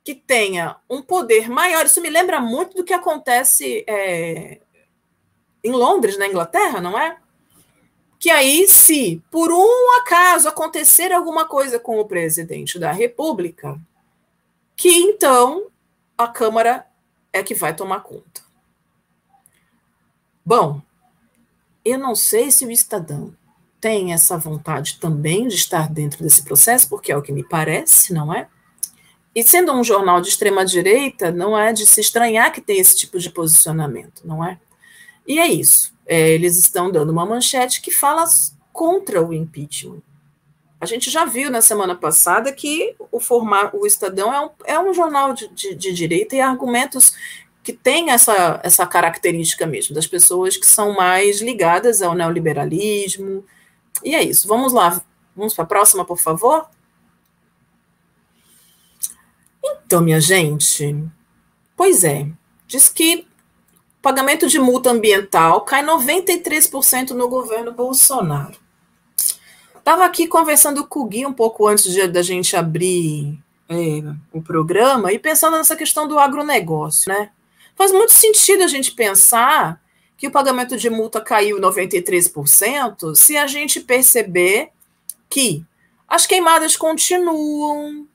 que 0.05 0.15
tenha 0.15 0.77
um 0.91 1.01
poder 1.01 1.49
maior. 1.49 1.87
Isso 1.87 2.01
me 2.01 2.11
lembra 2.11 2.41
muito 2.41 2.77
do 2.77 2.85
que 2.85 2.93
acontece 2.93 3.85
é, 3.87 4.61
em 5.63 5.71
Londres, 5.71 6.19
na 6.19 6.27
Inglaterra, 6.27 6.81
não 6.81 6.99
é? 6.99 7.17
Que 8.19 8.29
aí, 8.29 8.67
se 8.67 9.23
por 9.31 9.53
um 9.53 10.01
acaso 10.01 10.49
acontecer 10.49 11.13
alguma 11.13 11.47
coisa 11.47 11.79
com 11.79 11.99
o 11.99 12.05
presidente 12.05 12.79
da 12.79 12.91
República, 12.91 13.81
que 14.83 14.89
então 14.89 15.69
a 16.19 16.27
Câmara 16.27 16.85
é 17.33 17.41
que 17.41 17.55
vai 17.55 17.73
tomar 17.73 18.01
conta. 18.01 18.43
Bom, 20.45 20.83
eu 21.85 21.97
não 21.97 22.17
sei 22.17 22.51
se 22.51 22.67
o 22.67 22.71
Estadão 22.71 23.33
tem 23.81 24.13
essa 24.13 24.37
vontade 24.37 24.99
também 24.99 25.47
de 25.47 25.55
estar 25.55 25.89
dentro 25.89 26.25
desse 26.25 26.43
processo, 26.43 26.89
porque 26.89 27.13
é 27.13 27.17
o 27.17 27.23
que 27.23 27.31
me 27.31 27.45
parece, 27.45 28.13
não 28.13 28.35
é? 28.35 28.49
E 29.33 29.45
sendo 29.45 29.73
um 29.73 29.85
jornal 29.85 30.21
de 30.21 30.31
extrema 30.31 30.65
direita, 30.65 31.31
não 31.31 31.57
é 31.57 31.73
de 31.73 31.87
se 31.87 32.01
estranhar 32.01 32.53
que 32.53 32.61
tem 32.61 32.81
esse 32.81 32.97
tipo 32.97 33.21
de 33.21 33.31
posicionamento, 33.31 34.27
não 34.27 34.45
é? 34.45 34.59
E 35.25 35.39
é 35.39 35.47
isso. 35.47 35.95
É, 36.05 36.31
eles 36.31 36.59
estão 36.59 36.91
dando 36.91 37.11
uma 37.11 37.25
manchete 37.25 37.81
que 37.81 37.93
fala 37.93 38.25
contra 38.73 39.25
o 39.25 39.33
impeachment. 39.33 40.03
A 40.83 40.85
gente 40.85 41.13
já 41.13 41.25
viu 41.25 41.49
na 41.49 41.63
semana 41.63 41.95
passada 41.95 42.53
que 42.53 42.97
o, 43.13 43.21
formar, 43.21 43.71
o 43.73 43.87
Estadão 43.87 44.35
é 44.35 44.41
um, 44.41 44.51
é 44.65 44.81
um 44.81 44.93
jornal 44.93 45.33
de, 45.33 45.47
de, 45.47 45.77
de 45.77 45.93
direita 45.93 46.35
e 46.35 46.41
argumentos 46.41 47.15
que 47.63 47.73
têm 47.73 48.11
essa, 48.11 48.59
essa 48.65 48.85
característica 48.85 49.65
mesmo, 49.65 49.95
das 49.95 50.09
pessoas 50.09 50.57
que 50.57 50.67
são 50.67 50.93
mais 50.93 51.41
ligadas 51.41 52.03
ao 52.03 52.17
neoliberalismo. 52.17 53.45
E 54.03 54.13
é 54.17 54.25
isso. 54.25 54.49
Vamos 54.49 54.73
lá. 54.73 55.01
Vamos 55.37 55.55
para 55.55 55.63
a 55.63 55.69
próxima, 55.69 56.05
por 56.05 56.19
favor? 56.19 56.69
Então, 59.65 60.01
minha 60.01 60.21
gente, 60.21 60.97
pois 61.77 62.03
é, 62.03 62.27
diz 62.67 62.89
que 62.89 63.25
pagamento 64.03 64.49
de 64.49 64.59
multa 64.59 64.91
ambiental 64.91 65.61
cai 65.61 65.87
93% 65.87 67.11
no 67.11 67.29
governo 67.29 67.71
Bolsonaro. 67.71 68.62
Estava 69.83 70.05
aqui 70.05 70.29
conversando 70.29 70.87
com 70.87 71.01
o 71.01 71.05
Gui 71.07 71.27
um 71.27 71.33
pouco 71.33 71.67
antes 71.67 71.93
de, 71.93 72.07
da 72.07 72.23
gente 72.23 72.55
abrir 72.55 73.37
é, 73.69 74.15
o 74.33 74.41
programa 74.41 75.13
e 75.13 75.19
pensando 75.19 75.57
nessa 75.57 75.75
questão 75.75 76.07
do 76.07 76.21
agronegócio, 76.21 77.13
né? 77.13 77.31
Faz 77.75 77.91
muito 77.91 78.13
sentido 78.13 78.63
a 78.63 78.69
gente 78.69 78.93
pensar 78.93 79.83
que 80.17 80.29
o 80.29 80.31
pagamento 80.31 80.77
de 80.77 80.89
multa 80.89 81.21
caiu 81.21 81.61
93% 81.61 83.17
se 83.17 83.37
a 83.37 83.49
gente 83.49 83.81
perceber 83.81 84.69
que 85.29 85.65
as 86.07 86.27
queimadas 86.27 86.77
continuam, 86.77 88.07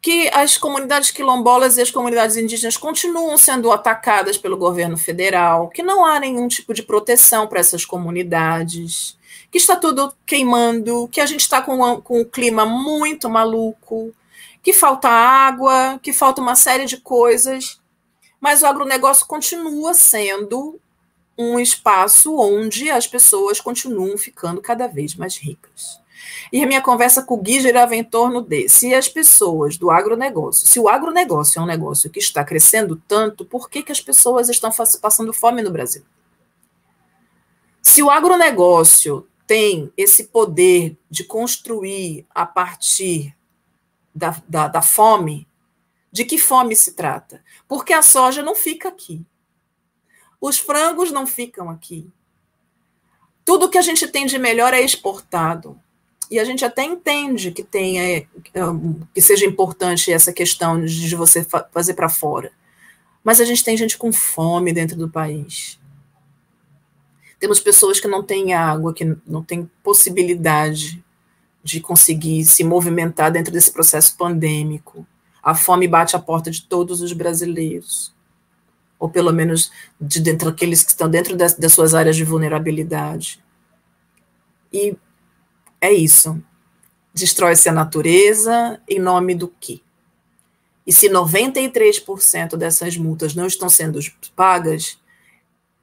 que 0.00 0.28
as 0.34 0.58
comunidades 0.58 1.12
quilombolas 1.12 1.76
e 1.76 1.80
as 1.80 1.92
comunidades 1.92 2.36
indígenas 2.36 2.76
continuam 2.76 3.38
sendo 3.38 3.70
atacadas 3.70 4.36
pelo 4.36 4.56
governo 4.56 4.96
federal, 4.96 5.68
que 5.68 5.80
não 5.80 6.04
há 6.04 6.18
nenhum 6.18 6.48
tipo 6.48 6.74
de 6.74 6.82
proteção 6.82 7.46
para 7.46 7.60
essas 7.60 7.84
comunidades, 7.84 9.16
que 9.52 9.58
está 9.58 9.76
tudo 9.76 10.14
queimando, 10.24 11.06
que 11.08 11.20
a 11.20 11.26
gente 11.26 11.40
está 11.40 11.60
com, 11.60 12.00
com 12.00 12.22
um 12.22 12.24
clima 12.24 12.64
muito 12.64 13.28
maluco, 13.28 14.14
que 14.62 14.72
falta 14.72 15.10
água, 15.10 16.00
que 16.02 16.10
falta 16.10 16.40
uma 16.40 16.56
série 16.56 16.86
de 16.86 16.96
coisas, 16.96 17.78
mas 18.40 18.62
o 18.62 18.66
agronegócio 18.66 19.26
continua 19.26 19.92
sendo 19.92 20.80
um 21.36 21.60
espaço 21.60 22.34
onde 22.38 22.90
as 22.90 23.06
pessoas 23.06 23.60
continuam 23.60 24.16
ficando 24.16 24.62
cada 24.62 24.86
vez 24.86 25.14
mais 25.14 25.36
ricas. 25.36 26.00
E 26.50 26.62
a 26.62 26.66
minha 26.66 26.80
conversa 26.80 27.22
com 27.22 27.34
o 27.34 27.42
Gui 27.42 27.60
girava 27.60 27.94
em 27.94 28.04
torno 28.04 28.40
de 28.40 28.70
se 28.70 28.94
as 28.94 29.06
pessoas 29.06 29.76
do 29.76 29.90
agronegócio, 29.90 30.66
se 30.66 30.80
o 30.80 30.88
agronegócio 30.88 31.58
é 31.58 31.62
um 31.62 31.66
negócio 31.66 32.08
que 32.08 32.18
está 32.18 32.42
crescendo 32.42 32.96
tanto, 33.06 33.44
por 33.44 33.68
que, 33.68 33.82
que 33.82 33.92
as 33.92 34.00
pessoas 34.00 34.48
estão 34.48 34.70
passando 35.02 35.32
fome 35.34 35.60
no 35.60 35.70
Brasil? 35.70 36.02
Se 37.82 38.02
o 38.02 38.08
agronegócio 38.08 39.26
tem 39.52 39.92
esse 39.98 40.28
poder 40.28 40.96
de 41.10 41.24
construir 41.24 42.24
a 42.34 42.46
partir 42.46 43.36
da, 44.14 44.42
da, 44.48 44.66
da 44.66 44.80
fome, 44.80 45.46
de 46.10 46.24
que 46.24 46.38
fome 46.38 46.74
se 46.74 46.94
trata? 46.94 47.44
Porque 47.68 47.92
a 47.92 48.00
soja 48.00 48.42
não 48.42 48.54
fica 48.54 48.88
aqui. 48.88 49.22
Os 50.40 50.58
frangos 50.58 51.12
não 51.12 51.26
ficam 51.26 51.68
aqui. 51.68 52.10
Tudo 53.44 53.68
que 53.68 53.76
a 53.76 53.82
gente 53.82 54.08
tem 54.08 54.24
de 54.24 54.38
melhor 54.38 54.72
é 54.72 54.80
exportado 54.80 55.78
e 56.30 56.40
a 56.40 56.44
gente 56.46 56.64
até 56.64 56.84
entende 56.84 57.52
que 57.52 57.62
tenha 57.62 58.26
que 59.12 59.20
seja 59.20 59.44
importante 59.44 60.10
essa 60.10 60.32
questão 60.32 60.82
de 60.82 61.14
você 61.14 61.46
fazer 61.70 61.92
para 61.92 62.08
fora. 62.08 62.52
Mas 63.22 63.38
a 63.38 63.44
gente 63.44 63.62
tem 63.62 63.76
gente 63.76 63.98
com 63.98 64.10
fome 64.10 64.72
dentro 64.72 64.96
do 64.96 65.10
país. 65.10 65.78
Temos 67.42 67.58
pessoas 67.58 67.98
que 67.98 68.06
não 68.06 68.22
têm 68.22 68.54
água, 68.54 68.94
que 68.94 69.16
não 69.26 69.42
têm 69.42 69.68
possibilidade 69.82 71.04
de 71.60 71.80
conseguir 71.80 72.44
se 72.44 72.62
movimentar 72.62 73.32
dentro 73.32 73.52
desse 73.52 73.72
processo 73.72 74.16
pandêmico. 74.16 75.04
A 75.42 75.52
fome 75.52 75.88
bate 75.88 76.14
a 76.14 76.20
porta 76.20 76.52
de 76.52 76.62
todos 76.62 77.00
os 77.00 77.12
brasileiros, 77.12 78.14
ou 78.96 79.08
pelo 79.08 79.32
menos 79.32 79.72
de 80.00 80.20
dentro 80.20 80.52
daqueles 80.52 80.84
que 80.84 80.92
estão 80.92 81.10
dentro 81.10 81.36
das, 81.36 81.54
das 81.54 81.72
suas 81.72 81.96
áreas 81.96 82.14
de 82.14 82.22
vulnerabilidade. 82.22 83.42
E 84.72 84.96
é 85.80 85.92
isso. 85.92 86.40
Destrói-se 87.12 87.68
a 87.68 87.72
natureza 87.72 88.80
em 88.88 89.00
nome 89.00 89.34
do 89.34 89.48
quê? 89.48 89.80
E 90.86 90.92
se 90.92 91.08
93% 91.08 92.56
dessas 92.56 92.96
multas 92.96 93.34
não 93.34 93.48
estão 93.48 93.68
sendo 93.68 93.98
pagas, 94.36 95.01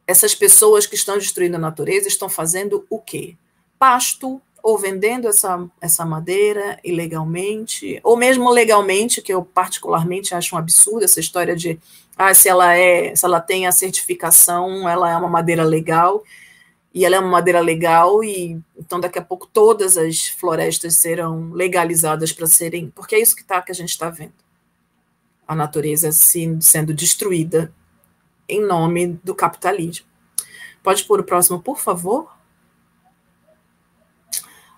essas 0.10 0.34
pessoas 0.34 0.88
que 0.88 0.96
estão 0.96 1.20
destruindo 1.20 1.58
a 1.58 1.60
natureza 1.60 2.08
estão 2.08 2.28
fazendo 2.28 2.84
o 2.90 2.98
quê? 2.98 3.36
Pasto, 3.78 4.42
ou 4.64 4.76
vendendo 4.76 5.28
essa, 5.28 5.70
essa 5.80 6.04
madeira 6.04 6.80
ilegalmente, 6.84 8.00
ou 8.04 8.18
mesmo 8.18 8.50
legalmente, 8.50 9.22
que 9.22 9.32
eu 9.32 9.46
particularmente 9.46 10.34
acho 10.34 10.56
um 10.56 10.58
absurdo 10.58 11.06
essa 11.06 11.20
história 11.20 11.56
de 11.56 11.80
ah, 12.18 12.34
se 12.34 12.50
ela 12.50 12.76
é, 12.76 13.16
se 13.16 13.24
ela 13.24 13.40
tem 13.40 13.68
a 13.68 13.72
certificação, 13.72 14.90
ela 14.90 15.12
é 15.12 15.16
uma 15.16 15.30
madeira 15.30 15.64
legal 15.64 16.24
e 16.92 17.06
ela 17.06 17.16
é 17.16 17.20
uma 17.20 17.30
madeira 17.30 17.60
legal, 17.60 18.24
e 18.24 18.60
então 18.76 19.00
daqui 19.00 19.20
a 19.20 19.24
pouco 19.24 19.46
todas 19.46 19.96
as 19.96 20.28
florestas 20.28 20.96
serão 20.96 21.52
legalizadas 21.52 22.34
para 22.34 22.48
serem. 22.48 22.90
Porque 22.90 23.14
é 23.14 23.22
isso 23.22 23.36
que, 23.36 23.44
tá, 23.44 23.62
que 23.62 23.72
a 23.72 23.76
gente 23.76 23.90
está 23.90 24.10
vendo. 24.10 24.34
A 25.48 25.54
natureza 25.54 26.12
se, 26.12 26.58
sendo 26.62 26.96
destruída 26.96 27.72
em 28.50 28.62
nome 28.66 29.20
do 29.24 29.34
capitalismo. 29.36 30.06
Pode 30.84 31.04
pôr 31.06 31.20
o 31.20 31.24
próximo, 31.24 31.62
por 31.62 31.80
favor? 31.80 32.36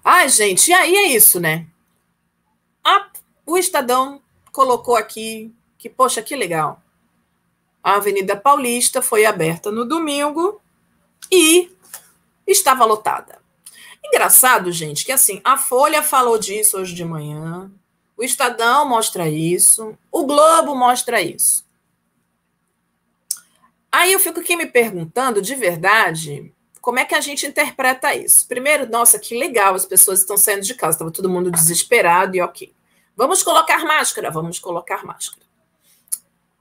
Ai, 0.04 0.30
gente, 0.30 0.70
e 0.70 0.74
aí 0.74 0.96
é 0.96 1.08
isso, 1.08 1.40
né? 1.40 1.68
O 3.52 3.58
Estadão 3.58 4.22
colocou 4.54 4.96
aqui 4.96 5.54
que, 5.78 5.90
poxa, 5.90 6.22
que 6.22 6.38
legal. 6.38 6.82
A 7.84 7.96
Avenida 7.96 8.34
Paulista 8.38 9.02
foi 9.02 9.26
aberta 9.26 9.70
no 9.70 9.84
domingo 9.84 10.62
e 11.30 11.70
estava 12.48 12.86
lotada. 12.86 13.42
Engraçado, 14.06 14.72
gente, 14.72 15.04
que 15.04 15.12
assim, 15.12 15.42
a 15.44 15.58
Folha 15.58 16.02
falou 16.02 16.38
disso 16.38 16.78
hoje 16.78 16.94
de 16.94 17.04
manhã, 17.04 17.70
o 18.16 18.24
Estadão 18.24 18.88
mostra 18.88 19.28
isso, 19.28 19.98
o 20.10 20.26
Globo 20.26 20.74
mostra 20.76 21.22
isso. 21.22 21.66
Aí 23.92 24.14
eu 24.14 24.20
fico 24.20 24.40
aqui 24.40 24.56
me 24.56 24.66
perguntando, 24.66 25.42
de 25.42 25.54
verdade, 25.54 26.54
como 26.80 27.00
é 27.00 27.06
que 27.06 27.14
a 27.14 27.22
gente 27.22 27.46
interpreta 27.46 28.16
isso? 28.16 28.48
Primeiro, 28.48 28.90
nossa, 28.90 29.20
que 29.20 29.38
legal, 29.38 29.76
as 29.76 29.86
pessoas 29.86 30.22
estão 30.22 30.38
saindo 30.38 30.62
de 30.62 30.74
casa, 30.74 30.96
estava 30.96 31.12
todo 31.12 31.30
mundo 31.30 31.52
desesperado 31.52 32.36
e 32.36 32.42
ok. 32.42 32.74
Vamos 33.16 33.44
colocar 33.44 33.84
máscara, 33.84 34.32
vamos 34.32 34.60
colocar 34.60 35.06
máscara. 35.06 35.46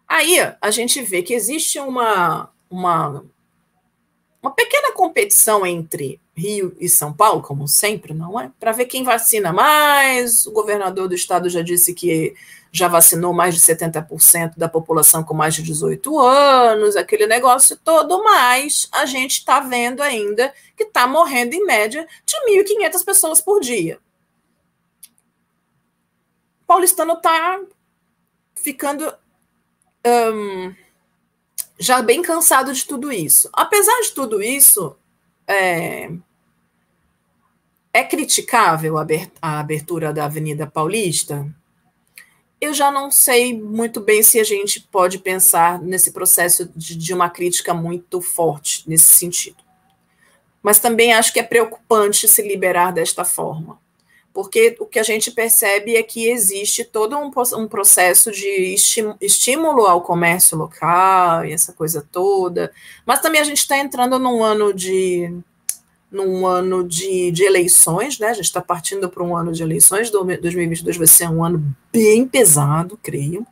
Aí 0.07 0.39
a 0.61 0.71
gente 0.73 1.01
vê 1.03 1.23
que 1.23 1.33
existe 1.33 1.79
uma, 1.79 2.51
uma 2.69 3.25
uma 4.43 4.51
pequena 4.53 4.93
competição 4.93 5.67
entre 5.67 6.21
Rio 6.35 6.75
e 6.81 6.89
São 6.89 7.13
Paulo, 7.13 7.43
como 7.43 7.69
sempre, 7.69 8.15
não 8.15 8.41
é? 8.41 8.51
Para 8.59 8.73
ver 8.73 8.87
quem 8.87 9.03
vacina 9.05 9.53
mais. 9.53 10.47
O 10.47 10.53
governador 10.53 11.09
do 11.09 11.15
estado 11.15 11.51
já 11.51 11.61
disse 11.61 11.93
que 11.93 12.35
já 12.73 12.89
vacinou 12.89 13.33
mais 13.33 13.55
de 13.55 13.61
70% 13.61 14.55
da 14.57 14.69
população 14.69 15.23
com 15.25 15.35
mais 15.35 15.55
de 15.55 15.63
18 15.63 16.19
anos, 16.19 16.97
aquele 16.97 17.27
negócio 17.27 17.77
todo, 17.77 18.23
mas 18.23 18.89
a 18.93 19.05
gente 19.07 19.33
está 19.33 19.61
vendo 19.61 20.03
ainda 20.03 20.55
que 20.77 20.85
está 20.85 21.07
morrendo 21.07 21.55
em 21.55 21.65
média 21.67 22.07
de 22.25 22.35
1.500 22.37 23.05
pessoas 23.05 23.41
por 23.41 23.61
dia. 23.61 23.99
O 26.63 26.67
paulistano 26.67 27.15
está 27.15 27.61
ficando. 28.55 29.13
Um, 30.07 30.75
já 31.81 32.03
bem 32.03 32.21
cansado 32.21 32.73
de 32.73 32.85
tudo 32.85 33.11
isso. 33.11 33.49
Apesar 33.53 34.03
de 34.03 34.13
tudo 34.13 34.43
isso, 34.43 34.95
é, 35.47 36.11
é 37.93 38.05
criticável 38.05 38.97
a 38.99 39.59
abertura 39.59 40.13
da 40.13 40.27
Avenida 40.27 40.67
Paulista? 40.67 41.53
Eu 42.61 42.75
já 42.75 42.91
não 42.91 43.11
sei 43.11 43.59
muito 43.59 43.99
bem 43.99 44.23
se 44.23 44.39
a 44.39 44.45
gente 44.45 44.87
pode 44.93 45.19
pensar 45.19 45.81
nesse 45.81 46.13
processo 46.13 46.71
de, 46.77 46.95
de 46.95 47.15
uma 47.15 47.31
crítica 47.31 47.73
muito 47.73 48.21
forte 48.21 48.87
nesse 48.87 49.17
sentido. 49.17 49.65
Mas 50.63 50.79
também 50.79 51.15
acho 51.15 51.33
que 51.33 51.41
é 51.41 51.43
preocupante 51.43 52.29
se 52.29 52.47
liberar 52.47 52.93
desta 52.93 53.25
forma 53.25 53.81
porque 54.33 54.77
o 54.79 54.87
que 54.87 54.99
a 54.99 55.03
gente 55.03 55.31
percebe 55.31 55.97
é 55.97 56.03
que 56.03 56.29
existe 56.29 56.85
todo 56.85 57.17
um, 57.17 57.31
um 57.57 57.69
processo 57.69 58.31
de 58.31 58.75
estímulo 59.21 59.87
ao 59.87 60.03
comércio 60.03 60.57
local 60.57 61.45
e 61.45 61.53
essa 61.53 61.73
coisa 61.73 62.07
toda, 62.13 62.73
mas 63.05 63.21
também 63.21 63.41
a 63.41 63.45
gente 63.45 63.59
está 63.59 63.79
entrando 63.79 64.19
num 64.19 64.43
ano 64.43 64.73
de 64.73 65.33
num 66.11 66.45
ano 66.45 66.83
de, 66.83 67.31
de 67.31 67.45
eleições, 67.45 68.19
né? 68.19 68.29
A 68.29 68.33
gente 68.33 68.47
está 68.47 68.61
partindo 68.61 69.09
para 69.09 69.23
um 69.23 69.37
ano 69.37 69.53
de 69.53 69.63
eleições, 69.63 70.11
2022 70.11 70.97
vai 70.97 71.07
ser 71.07 71.29
um 71.29 71.45
ano 71.45 71.65
bem 71.93 72.27
pesado, 72.27 72.99
creio. 73.01 73.47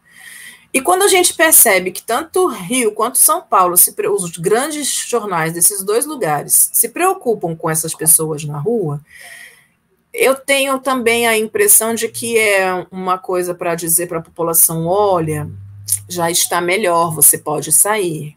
E 0.72 0.80
quando 0.80 1.02
a 1.02 1.08
gente 1.08 1.34
percebe 1.34 1.92
que 1.92 2.02
tanto 2.02 2.46
Rio 2.46 2.92
quanto 2.92 3.16
São 3.16 3.40
Paulo, 3.40 3.76
se, 3.76 3.94
os 4.10 4.36
grandes 4.36 4.92
jornais 5.08 5.52
desses 5.52 5.82
dois 5.82 6.04
lugares, 6.04 6.68
se 6.72 6.88
preocupam 6.88 7.56
com 7.56 7.70
essas 7.70 7.94
pessoas 7.94 8.44
na 8.44 8.58
rua, 8.58 9.00
eu 10.12 10.34
tenho 10.34 10.78
também 10.78 11.26
a 11.26 11.36
impressão 11.36 11.94
de 11.94 12.08
que 12.08 12.38
é 12.38 12.86
uma 12.90 13.18
coisa 13.18 13.54
para 13.54 13.74
dizer 13.74 14.06
para 14.08 14.18
a 14.18 14.22
população: 14.22 14.86
olha, 14.86 15.48
já 16.08 16.30
está 16.30 16.60
melhor, 16.60 17.14
você 17.14 17.38
pode 17.38 17.72
sair. 17.72 18.36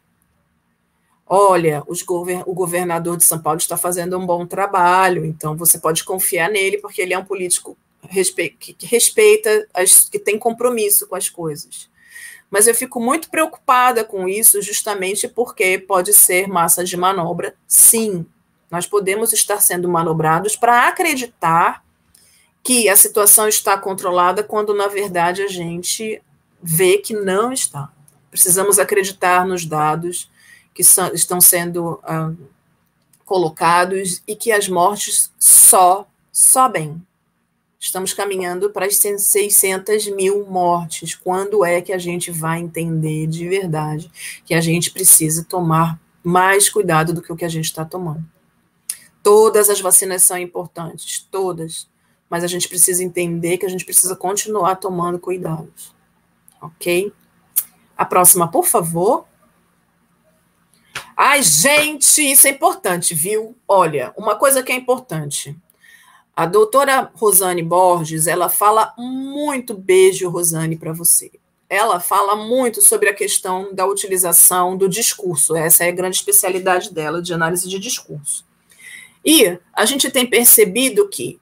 Olha, 1.26 1.82
govern 2.06 2.44
o 2.46 2.54
governador 2.54 3.16
de 3.16 3.24
São 3.24 3.40
Paulo 3.40 3.58
está 3.58 3.78
fazendo 3.78 4.18
um 4.18 4.26
bom 4.26 4.46
trabalho, 4.46 5.26
então 5.26 5.56
você 5.56 5.80
pode 5.80 6.04
confiar 6.04 6.50
nele, 6.50 6.78
porque 6.78 7.02
ele 7.02 7.14
é 7.14 7.18
um 7.18 7.24
político 7.24 7.78
respe 8.10 8.50
que 8.50 8.76
respeita, 8.86 9.68
as, 9.74 10.10
que 10.10 10.20
tem 10.20 10.38
compromisso 10.38 11.08
com 11.08 11.16
as 11.16 11.30
coisas. 11.30 11.90
Mas 12.50 12.68
eu 12.68 12.76
fico 12.76 13.00
muito 13.00 13.30
preocupada 13.30 14.04
com 14.04 14.28
isso, 14.28 14.62
justamente 14.62 15.28
porque 15.28 15.78
pode 15.78 16.14
ser 16.14 16.48
massa 16.48 16.84
de 16.84 16.98
manobra, 16.98 17.56
sim, 17.66 18.26
nós 18.72 18.88
podemos 18.88 19.34
estar 19.34 19.60
sendo 19.60 19.90
manobrados 19.90 20.56
para 20.56 20.88
acreditar 20.88 21.84
que 22.64 22.88
a 22.88 22.96
situação 22.96 23.48
está 23.48 23.78
controlada 23.78 24.44
quando, 24.44 24.74
na 24.74 24.88
verdade, 24.88 25.42
a 25.42 25.48
gente 25.48 26.22
vê 26.64 26.98
que 26.98 27.14
não 27.14 27.52
está. 27.52 27.92
Precisamos 28.30 28.80
acreditar 28.80 29.46
nos 29.46 29.66
dados 29.66 30.32
que 30.74 30.84
são, 30.84 31.14
estão 31.14 31.42
sendo 31.42 32.00
ah, 32.04 32.32
colocados 33.26 34.22
e 34.26 34.36
que 34.36 34.52
as 34.52 34.70
mortes 34.70 35.34
só 35.38 36.08
sobem. 36.32 37.02
Estamos 37.78 38.14
caminhando 38.14 38.70
para 38.70 38.86
as 38.86 38.96
600 38.96 40.08
mil 40.16 40.46
mortes. 40.46 41.16
Quando 41.16 41.66
é 41.66 41.82
que 41.82 41.92
a 41.92 41.98
gente 41.98 42.32
vai 42.32 42.60
entender 42.60 43.28
de 43.28 43.50
verdade 43.50 44.10
que 44.46 44.54
a 44.54 44.62
gente 44.62 44.92
precisa 44.92 45.44
tomar 45.44 46.00
mais 46.24 46.70
cuidado 46.70 47.12
do 47.12 47.22
que 47.22 47.34
o 47.34 47.36
que 47.36 47.44
a 47.44 47.50
gente 47.50 47.66
está 47.66 47.84
tomando? 47.84 48.24
Todas 49.24 49.70
as 49.70 49.80
vacinas 49.80 50.24
são 50.24 50.38
importantes, 50.38 51.28
todas. 51.30 51.88
Mas 52.30 52.44
a 52.44 52.48
gente 52.48 52.68
precisa 52.68 53.04
entender 53.04 53.58
que 53.58 53.66
a 53.66 53.70
gente 53.70 53.86
precisa 53.86 54.16
continuar 54.16 54.76
tomando 54.76 55.20
cuidados. 55.20 55.94
Ok? 56.62 57.12
A 57.98 58.06
próxima, 58.06 58.50
por 58.50 58.66
favor. 58.66 59.26
Ai, 61.16 61.44
gente, 61.44 62.22
isso 62.22 62.48
é 62.48 62.52
importante, 62.52 63.14
viu? 63.14 63.56
Olha, 63.68 64.14
uma 64.18 64.36
coisa 64.36 64.64
que 64.64 64.72
é 64.72 64.76
importante. 64.76 65.56
A 66.36 66.46
doutora 66.46 67.12
Rosane 67.14 67.62
Borges, 67.62 68.26
ela 68.26 68.50
fala 68.50 68.94
muito, 68.98 69.76
beijo, 69.76 70.30
Rosane, 70.30 70.78
para 70.78 70.94
você. 70.94 71.32
Ela 71.70 72.00
fala 72.00 72.36
muito 72.36 72.82
sobre 72.82 73.10
a 73.10 73.14
questão 73.14 73.74
da 73.74 73.86
utilização 73.86 74.76
do 74.76 74.90
discurso. 74.90 75.56
Essa 75.56 75.86
é 75.86 75.90
a 75.90 75.94
grande 75.94 76.16
especialidade 76.16 76.92
dela, 76.92 77.22
de 77.22 77.34
análise 77.34 77.70
de 77.70 77.78
discurso. 77.78 78.46
E 79.24 79.58
a 79.74 79.86
gente 79.86 80.10
tem 80.10 80.26
percebido 80.26 81.08
que 81.10 81.40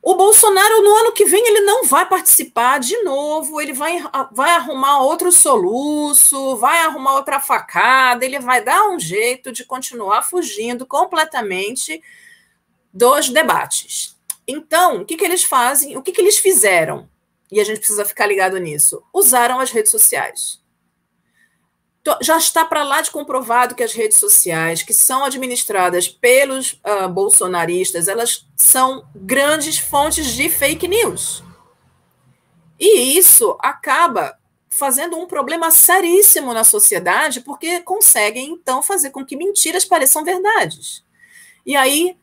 o 0.00 0.16
Bolsonaro, 0.16 0.82
no 0.82 0.94
ano 0.96 1.12
que 1.12 1.24
vem, 1.24 1.46
ele 1.46 1.60
não 1.60 1.84
vai 1.84 2.08
participar 2.08 2.80
de 2.80 3.00
novo, 3.02 3.60
ele 3.60 3.72
vai, 3.72 4.02
vai 4.32 4.50
arrumar 4.50 5.00
outro 5.00 5.30
soluço, 5.30 6.56
vai 6.56 6.80
arrumar 6.80 7.14
outra 7.14 7.38
facada, 7.38 8.24
ele 8.24 8.40
vai 8.40 8.64
dar 8.64 8.88
um 8.88 8.98
jeito 8.98 9.52
de 9.52 9.64
continuar 9.64 10.22
fugindo 10.22 10.84
completamente 10.84 12.02
dos 12.92 13.28
debates. 13.28 14.16
Então, 14.46 15.02
o 15.02 15.04
que, 15.04 15.16
que 15.16 15.24
eles 15.24 15.44
fazem? 15.44 15.96
O 15.96 16.02
que, 16.02 16.10
que 16.10 16.20
eles 16.20 16.38
fizeram? 16.38 17.08
E 17.50 17.60
a 17.60 17.64
gente 17.64 17.78
precisa 17.78 18.04
ficar 18.04 18.26
ligado 18.26 18.58
nisso. 18.58 19.04
Usaram 19.12 19.60
as 19.60 19.70
redes 19.70 19.92
sociais 19.92 20.61
já 22.20 22.36
está 22.36 22.64
para 22.64 22.82
lá 22.82 23.00
de 23.00 23.10
comprovado 23.10 23.74
que 23.74 23.82
as 23.82 23.92
redes 23.92 24.18
sociais, 24.18 24.82
que 24.82 24.92
são 24.92 25.24
administradas 25.24 26.08
pelos 26.08 26.72
uh, 26.72 27.08
bolsonaristas, 27.08 28.08
elas 28.08 28.46
são 28.56 29.06
grandes 29.14 29.78
fontes 29.78 30.26
de 30.26 30.48
fake 30.48 30.88
news. 30.88 31.44
E 32.78 33.16
isso 33.16 33.56
acaba 33.60 34.36
fazendo 34.68 35.16
um 35.16 35.26
problema 35.26 35.70
seríssimo 35.70 36.52
na 36.52 36.64
sociedade, 36.64 37.40
porque 37.40 37.80
conseguem, 37.80 38.50
então, 38.50 38.82
fazer 38.82 39.10
com 39.10 39.24
que 39.24 39.36
mentiras 39.36 39.84
pareçam 39.84 40.24
verdades. 40.24 41.04
E 41.64 41.76
aí, 41.76 42.16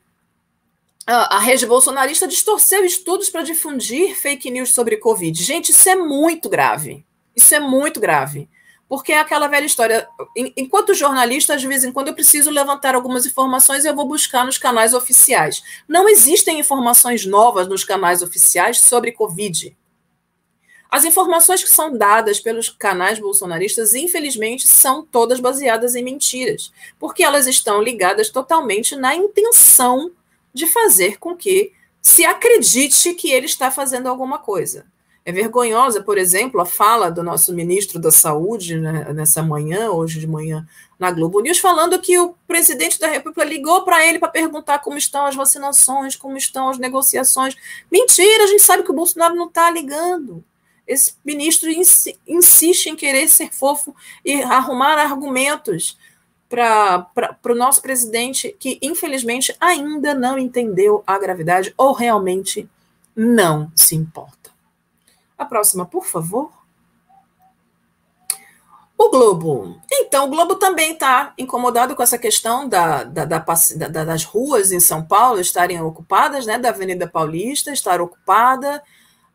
a, 1.08 1.40
rede 1.40 1.66
bolsonarista 1.66 2.28
distorceu 2.28 2.84
estudos 2.84 3.30
para 3.30 3.44
difundir 3.44 4.16
fake 4.16 4.52
news 4.52 4.74
sobre 4.74 4.98
Covid. 4.98 5.42
Gente, 5.42 5.72
isso 5.72 5.88
é 5.88 5.96
muito 5.96 6.50
grave. 6.50 7.06
Isso 7.34 7.56
é 7.56 7.60
muito 7.60 8.00
grave 8.00 8.50
porque 8.90 9.14
é 9.14 9.20
aquela 9.20 9.48
velha 9.48 9.68
história. 9.68 10.10
Enquanto 10.58 10.96
jornalista, 10.96 11.56
de 11.56 11.68
vez 11.68 11.84
em 11.84 11.92
quando 11.92 12.08
eu 12.08 12.16
preciso 12.16 12.50
levantar 12.50 12.96
algumas 12.96 13.24
informações 13.24 13.86
e 13.86 13.88
eu 13.88 13.96
vou 13.96 14.08
buscar 14.08 14.44
nos 14.44 14.58
canais 14.58 14.96
oficiais. 14.96 15.62
Não 15.88 16.10
existem 16.10 16.60
informações 16.60 17.24
novas 17.24 17.68
nos 17.68 17.84
canais 17.84 18.24
oficiais 18.24 18.82
sobre 18.82 19.12
Covid. 19.12 19.78
As 20.90 21.06
informações 21.06 21.64
que 21.64 21.70
são 21.70 21.96
dadas 21.96 22.40
pelos 22.40 22.68
canais 22.68 23.20
bolsonaristas, 23.20 23.94
infelizmente, 23.94 24.68
são 24.68 25.06
todas 25.06 25.40
baseadas 25.40 25.94
em 25.94 26.04
mentiras, 26.04 26.72
porque 26.98 27.24
elas 27.24 27.46
estão 27.46 27.80
ligadas 27.84 28.30
totalmente 28.30 28.96
na 28.96 29.14
intenção 29.14 30.12
de 30.52 30.66
fazer 30.66 31.20
com 31.20 31.38
que 31.38 31.72
se 32.02 32.26
acredite 32.26 33.14
que 33.14 33.32
ele 33.32 33.46
está 33.46 33.70
fazendo 33.70 34.08
alguma 34.08 34.40
coisa. 34.40 34.88
É 35.30 35.32
vergonhosa, 35.32 36.02
por 36.02 36.18
exemplo, 36.18 36.60
a 36.60 36.66
fala 36.66 37.12
do 37.12 37.22
nosso 37.22 37.54
ministro 37.54 38.00
da 38.00 38.12
Saúde 38.12 38.80
né, 38.80 39.14
nessa 39.14 39.44
manhã, 39.44 39.92
hoje 39.92 40.20
de 40.20 40.26
manhã, 40.26 40.68
na 40.98 41.12
Globo 41.12 41.40
News, 41.40 41.60
falando 41.60 42.02
que 42.02 42.18
o 42.18 42.34
presidente 42.48 43.00
da 43.00 43.06
República 43.06 43.44
ligou 43.44 43.84
para 43.84 44.04
ele 44.04 44.18
para 44.18 44.28
perguntar 44.28 44.80
como 44.80 44.98
estão 44.98 45.28
as 45.28 45.36
vacinações, 45.36 46.16
como 46.16 46.36
estão 46.36 46.68
as 46.68 46.80
negociações. 46.80 47.56
Mentira, 47.92 48.44
a 48.44 48.48
gente 48.48 48.64
sabe 48.64 48.82
que 48.82 48.90
o 48.90 48.96
Bolsonaro 48.96 49.36
não 49.36 49.46
está 49.46 49.70
ligando. 49.70 50.44
Esse 50.88 51.14
ministro 51.24 51.70
insiste 52.28 52.88
em 52.88 52.96
querer 52.96 53.28
ser 53.28 53.54
fofo 53.54 53.96
e 54.26 54.42
arrumar 54.42 54.98
argumentos 54.98 55.96
para 56.50 57.08
o 57.46 57.54
nosso 57.54 57.84
presidente, 57.84 58.56
que 58.60 58.80
infelizmente 58.82 59.56
ainda 59.60 60.16
não 60.16 60.40
entendeu 60.40 61.04
a 61.06 61.20
gravidade 61.20 61.72
ou 61.78 61.94
realmente 61.94 62.68
não 63.16 63.72
se 63.76 63.96
importa. 63.96 64.39
A 65.40 65.46
próxima, 65.46 65.86
por 65.86 66.06
favor. 66.06 66.52
O 68.98 69.10
Globo. 69.10 69.80
Então, 69.90 70.26
o 70.26 70.30
Globo 70.30 70.56
também 70.56 70.92
está 70.92 71.34
incomodado 71.38 71.96
com 71.96 72.04
essa 72.04 72.18
questão 72.18 72.68
da, 72.68 73.06
da, 73.06 73.24
da, 73.24 73.46
da, 73.88 74.04
das 74.04 74.26
ruas 74.26 74.74
em 74.74 74.80
São 74.82 75.02
Paulo 75.06 75.40
estarem 75.40 75.82
ocupadas, 75.82 76.46
né? 76.46 76.60
Da 76.60 76.68
Avenida 76.68 77.08
Paulista 77.08 77.72
estar 77.72 78.02
ocupada. 78.02 78.84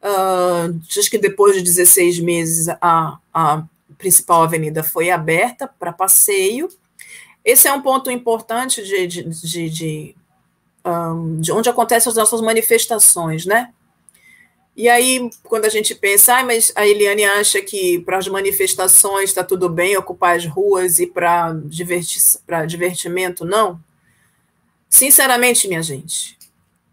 Uh, 0.03 0.75
diz 0.87 1.09
que 1.09 1.17
depois 1.17 1.57
de 1.57 1.63
16 1.63 2.21
meses 2.21 2.69
a, 2.79 3.17
a 3.33 3.65
principal 3.97 4.43
avenida 4.43 4.85
foi 4.85 5.11
aberta 5.11 5.67
para 5.67 5.95
passeio. 5.95 6.69
Esse 7.43 7.67
é 7.67 7.73
um 7.73 7.81
ponto 7.81 8.11
importante 8.11 8.85
de, 8.85 9.07
de, 9.07 9.23
de, 9.23 9.71
de, 9.71 10.17
um, 10.85 11.41
de 11.41 11.51
onde 11.51 11.71
acontecem 11.71 12.11
as 12.11 12.17
nossas 12.17 12.43
manifestações, 12.43 13.47
né? 13.47 13.73
E 14.77 14.89
aí, 14.89 15.31
quando 15.45 15.67
a 15.67 15.69
gente 15.69 15.95
pensa, 15.95 16.39
ah, 16.39 16.45
mas 16.45 16.73
a 16.75 16.87
Eliane 16.87 17.25
acha 17.25 17.61
que 17.61 18.01
para 18.01 18.19
as 18.19 18.27
manifestações 18.27 19.31
está 19.31 19.45
tudo 19.45 19.69
bem 19.69 19.97
ocupar 19.97 20.37
as 20.37 20.47
ruas 20.47 20.99
e 20.99 21.07
para 21.07 21.53
diverti 21.65 22.19
divertimento, 22.67 23.45
não? 23.45 23.81
Sinceramente, 24.89 25.69
minha 25.69 25.83
gente, 25.83 26.37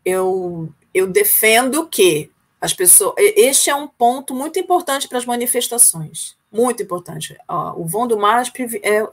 eu, 0.06 0.70
eu 0.94 1.08
defendo 1.08 1.88
que 1.88 2.30
as 2.60 2.74
pessoas. 2.74 3.16
Este 3.18 3.72
é 3.72 3.76
um 3.76 3.88
ponto 3.88 4.36
muito 4.36 4.60
importante 4.60 5.08
para 5.08 5.18
as 5.18 5.26
manifestações. 5.26 6.36
Muito 6.52 6.84
importante. 6.84 7.36
O 7.76 7.86
vão 7.86 8.06
do 8.06 8.18
MASP 8.18 8.80
é, 8.84 9.08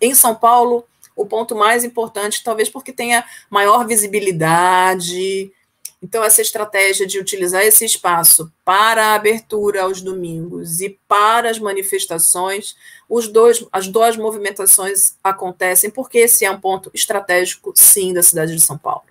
em 0.00 0.14
São 0.14 0.34
Paulo, 0.34 0.84
o 1.16 1.24
ponto 1.24 1.54
mais 1.56 1.84
importante, 1.84 2.44
talvez 2.44 2.68
porque 2.68 2.92
tenha 2.92 3.24
maior 3.48 3.86
visibilidade 3.86 5.50
então, 6.00 6.22
essa 6.22 6.40
estratégia 6.40 7.06
de 7.06 7.18
utilizar 7.18 7.62
esse 7.62 7.84
espaço 7.84 8.52
para 8.64 9.06
a 9.06 9.14
abertura 9.14 9.82
aos 9.82 10.00
domingos 10.00 10.80
e 10.80 10.96
para 11.08 11.50
as 11.50 11.58
manifestações, 11.58 12.76
os 13.08 13.26
dois, 13.26 13.66
as 13.72 13.88
duas 13.88 14.16
movimentações 14.16 15.16
acontecem 15.24 15.90
porque 15.90 16.18
esse 16.18 16.44
é 16.44 16.50
um 16.50 16.60
ponto 16.60 16.88
estratégico, 16.94 17.72
sim, 17.74 18.12
da 18.12 18.22
cidade 18.22 18.54
de 18.54 18.62
São 18.62 18.78
Paulo. 18.78 19.02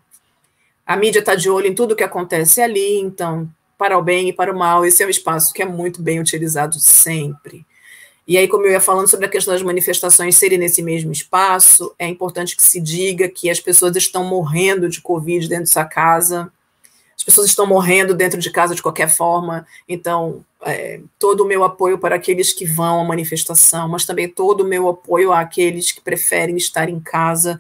A 0.86 0.96
mídia 0.96 1.20
está 1.20 1.36
de 1.36 1.50
olho 1.50 1.68
em 1.68 1.76
tudo 1.76 1.96
que 1.96 2.04
acontece 2.04 2.62
ali, 2.62 3.00
então, 3.00 3.50
para 3.78 3.98
o 3.98 4.02
bem 4.02 4.30
e 4.30 4.34
para 4.34 4.54
o 4.54 4.58
mal, 4.58 4.86
esse 4.86 5.04
é 5.04 5.06
um 5.06 5.10
espaço 5.10 5.54
que 5.54 5.62
é 5.62 5.66
muito 5.66 6.02
bem 6.02 6.22
utilizado 6.22 6.80
sempre. 6.80 7.66
E 8.26 8.38
aí, 8.38 8.48
como 8.48 8.66
eu 8.66 8.72
ia 8.72 8.80
falando 8.80 9.10
sobre 9.10 9.26
a 9.26 9.30
questão 9.30 9.54
das 9.54 9.62
manifestações 9.62 10.38
serem 10.38 10.58
nesse 10.58 10.82
mesmo 10.82 11.12
espaço, 11.12 11.94
é 12.00 12.08
importante 12.08 12.56
que 12.56 12.64
se 12.64 12.80
diga 12.80 13.28
que 13.28 13.50
as 13.50 13.60
pessoas 13.60 13.96
estão 13.98 14.24
morrendo 14.24 14.88
de 14.88 15.02
Covid 15.02 15.50
dentro 15.50 15.66
dessa 15.66 15.84
casa, 15.84 16.52
as 17.18 17.24
pessoas 17.24 17.48
estão 17.48 17.66
morrendo 17.66 18.14
dentro 18.14 18.40
de 18.40 18.52
casa 18.52 18.76
de 18.76 18.82
qualquer 18.82 19.10
forma, 19.10 19.66
então 19.90 20.46
é, 20.62 21.02
todo 21.18 21.42
o 21.42 21.48
meu 21.48 21.64
apoio 21.64 21.98
para 21.98 22.16
aqueles 22.16 22.54
que 22.54 22.64
vão 22.64 23.02
à 23.02 23.04
manifestação, 23.04 23.90
mas 23.90 24.06
também 24.06 24.30
todo 24.30 24.62
o 24.62 24.68
meu 24.68 24.88
apoio 24.88 25.34
àqueles 25.34 25.92
que 25.92 26.00
preferem 26.00 26.56
estar 26.56 26.90
em 26.90 27.00
casa 27.00 27.60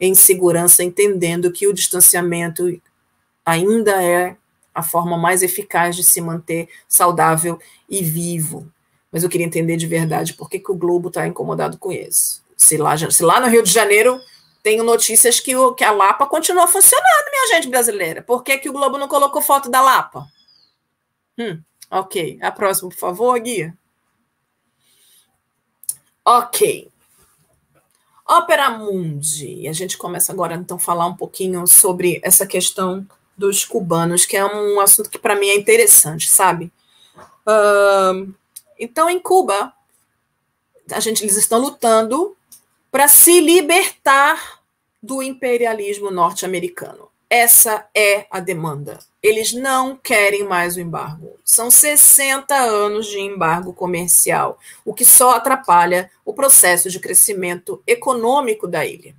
em 0.00 0.14
segurança, 0.14 0.82
entendendo 0.82 1.52
que 1.52 1.66
o 1.66 1.72
distanciamento 1.72 2.80
ainda 3.44 4.02
é 4.02 4.36
a 4.74 4.82
forma 4.82 5.16
mais 5.16 5.42
eficaz 5.42 5.94
de 5.94 6.02
se 6.02 6.20
manter 6.20 6.68
saudável 6.88 7.58
e 7.88 8.02
vivo. 8.02 8.66
Mas 9.12 9.22
eu 9.22 9.28
queria 9.28 9.46
entender 9.46 9.76
de 9.76 9.86
verdade 9.86 10.34
por 10.34 10.50
que, 10.50 10.58
que 10.58 10.72
o 10.72 10.76
Globo 10.76 11.08
está 11.08 11.26
incomodado 11.26 11.78
com 11.78 11.92
isso. 11.92 12.42
Se 12.56 12.76
lá, 12.76 12.96
se 12.96 13.22
lá 13.22 13.38
no 13.38 13.46
Rio 13.46 13.62
de 13.62 13.70
Janeiro 13.70 14.18
tenho 14.64 14.82
notícias 14.82 15.38
que, 15.38 15.54
o, 15.54 15.74
que 15.74 15.84
a 15.84 15.90
Lapa 15.90 16.26
continua 16.26 16.66
funcionando, 16.66 17.30
minha 17.30 17.48
gente 17.48 17.68
brasileira. 17.68 18.22
Por 18.22 18.42
que, 18.42 18.56
que 18.56 18.70
o 18.70 18.72
Globo 18.72 18.96
não 18.96 19.06
colocou 19.06 19.42
foto 19.42 19.68
da 19.68 19.82
Lapa? 19.82 20.26
Hum, 21.38 21.60
ok. 21.90 22.38
A 22.40 22.50
próxima, 22.50 22.88
por 22.88 22.96
favor, 22.96 23.38
Guia. 23.38 23.76
Ok. 26.24 26.90
Ópera 28.26 28.70
Mundi. 28.70 29.68
A 29.68 29.72
gente 29.74 29.98
começa 29.98 30.32
agora, 30.32 30.54
então, 30.54 30.78
a 30.78 30.80
falar 30.80 31.06
um 31.08 31.14
pouquinho 31.14 31.66
sobre 31.66 32.18
essa 32.24 32.46
questão 32.46 33.06
dos 33.36 33.66
cubanos, 33.66 34.24
que 34.24 34.34
é 34.34 34.46
um 34.46 34.80
assunto 34.80 35.10
que 35.10 35.18
para 35.18 35.36
mim 35.36 35.48
é 35.48 35.56
interessante, 35.56 36.26
sabe? 36.26 36.72
Uh, 37.46 38.32
então, 38.78 39.10
em 39.10 39.20
Cuba, 39.20 39.74
a 40.90 41.00
gente, 41.00 41.22
eles 41.22 41.36
estão 41.36 41.58
lutando 41.58 42.33
para 42.94 43.08
se 43.08 43.40
libertar 43.40 44.62
do 45.02 45.20
imperialismo 45.20 46.12
norte-americano. 46.12 47.08
essa 47.28 47.88
é 47.92 48.24
a 48.30 48.38
demanda. 48.38 49.00
Eles 49.20 49.52
não 49.52 49.96
querem 49.96 50.44
mais 50.44 50.76
o 50.76 50.80
embargo. 50.80 51.36
São 51.44 51.72
60 51.72 52.54
anos 52.54 53.08
de 53.08 53.18
embargo 53.18 53.72
comercial, 53.72 54.60
o 54.84 54.94
que 54.94 55.04
só 55.04 55.32
atrapalha 55.32 56.08
o 56.24 56.32
processo 56.32 56.88
de 56.88 57.00
crescimento 57.00 57.82
econômico 57.84 58.68
da 58.68 58.86
ilha. 58.86 59.16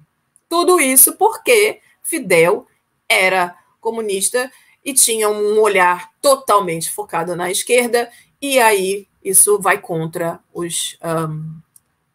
Tudo 0.48 0.80
isso 0.80 1.18
porque 1.18 1.82
Fidel 2.02 2.66
era 3.10 3.58
comunista 3.82 4.50
e 4.86 4.94
tinha 4.94 5.28
um 5.28 5.60
olhar 5.60 6.12
totalmente 6.22 6.90
focado 6.90 7.36
na 7.36 7.52
esquerda, 7.52 8.10
e 8.42 8.58
aí 8.58 9.06
isso 9.22 9.60
vai 9.60 9.78
contra 9.82 10.40
os, 10.54 10.98
um, 11.04 11.60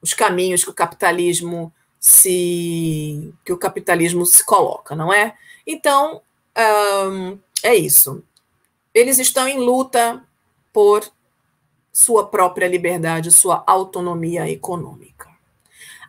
os 0.00 0.14
caminhos 0.14 0.64
que 0.64 0.70
o 0.70 0.74
capitalismo 0.74 1.72
se 1.98 3.34
que 3.44 3.52
o 3.52 3.58
capitalismo 3.58 4.24
se 4.24 4.44
coloca, 4.44 4.96
não 4.96 5.12
é? 5.12 5.36
Então 5.66 6.22
um, 6.56 7.38
é 7.62 7.74
isso. 7.74 8.22
Eles 8.92 9.18
estão 9.18 9.46
em 9.46 9.58
luta 9.58 10.22
por 10.72 11.04
sua 11.92 12.26
própria 12.26 12.66
liberdade, 12.66 13.30
sua 13.30 13.62
autonomia 13.66 14.48
econômica. 14.50 15.28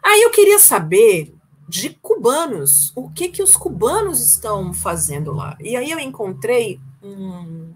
Aí 0.01 0.21
eu 0.21 0.31
queria 0.31 0.57
saber 0.57 1.33
de 1.67 1.89
cubanos. 1.89 2.91
O 2.95 3.09
que 3.09 3.29
que 3.29 3.43
os 3.43 3.55
cubanos 3.55 4.19
estão 4.21 4.73
fazendo 4.73 5.33
lá? 5.33 5.57
E 5.59 5.75
aí 5.75 5.91
eu 5.91 5.99
encontrei 5.99 6.79
um, 7.03 7.73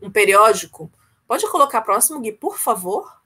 um 0.00 0.10
periódico. 0.10 0.90
Pode 1.26 1.48
colocar 1.48 1.82
próximo, 1.82 2.20
Gui, 2.20 2.32
por 2.32 2.58
favor? 2.58 3.21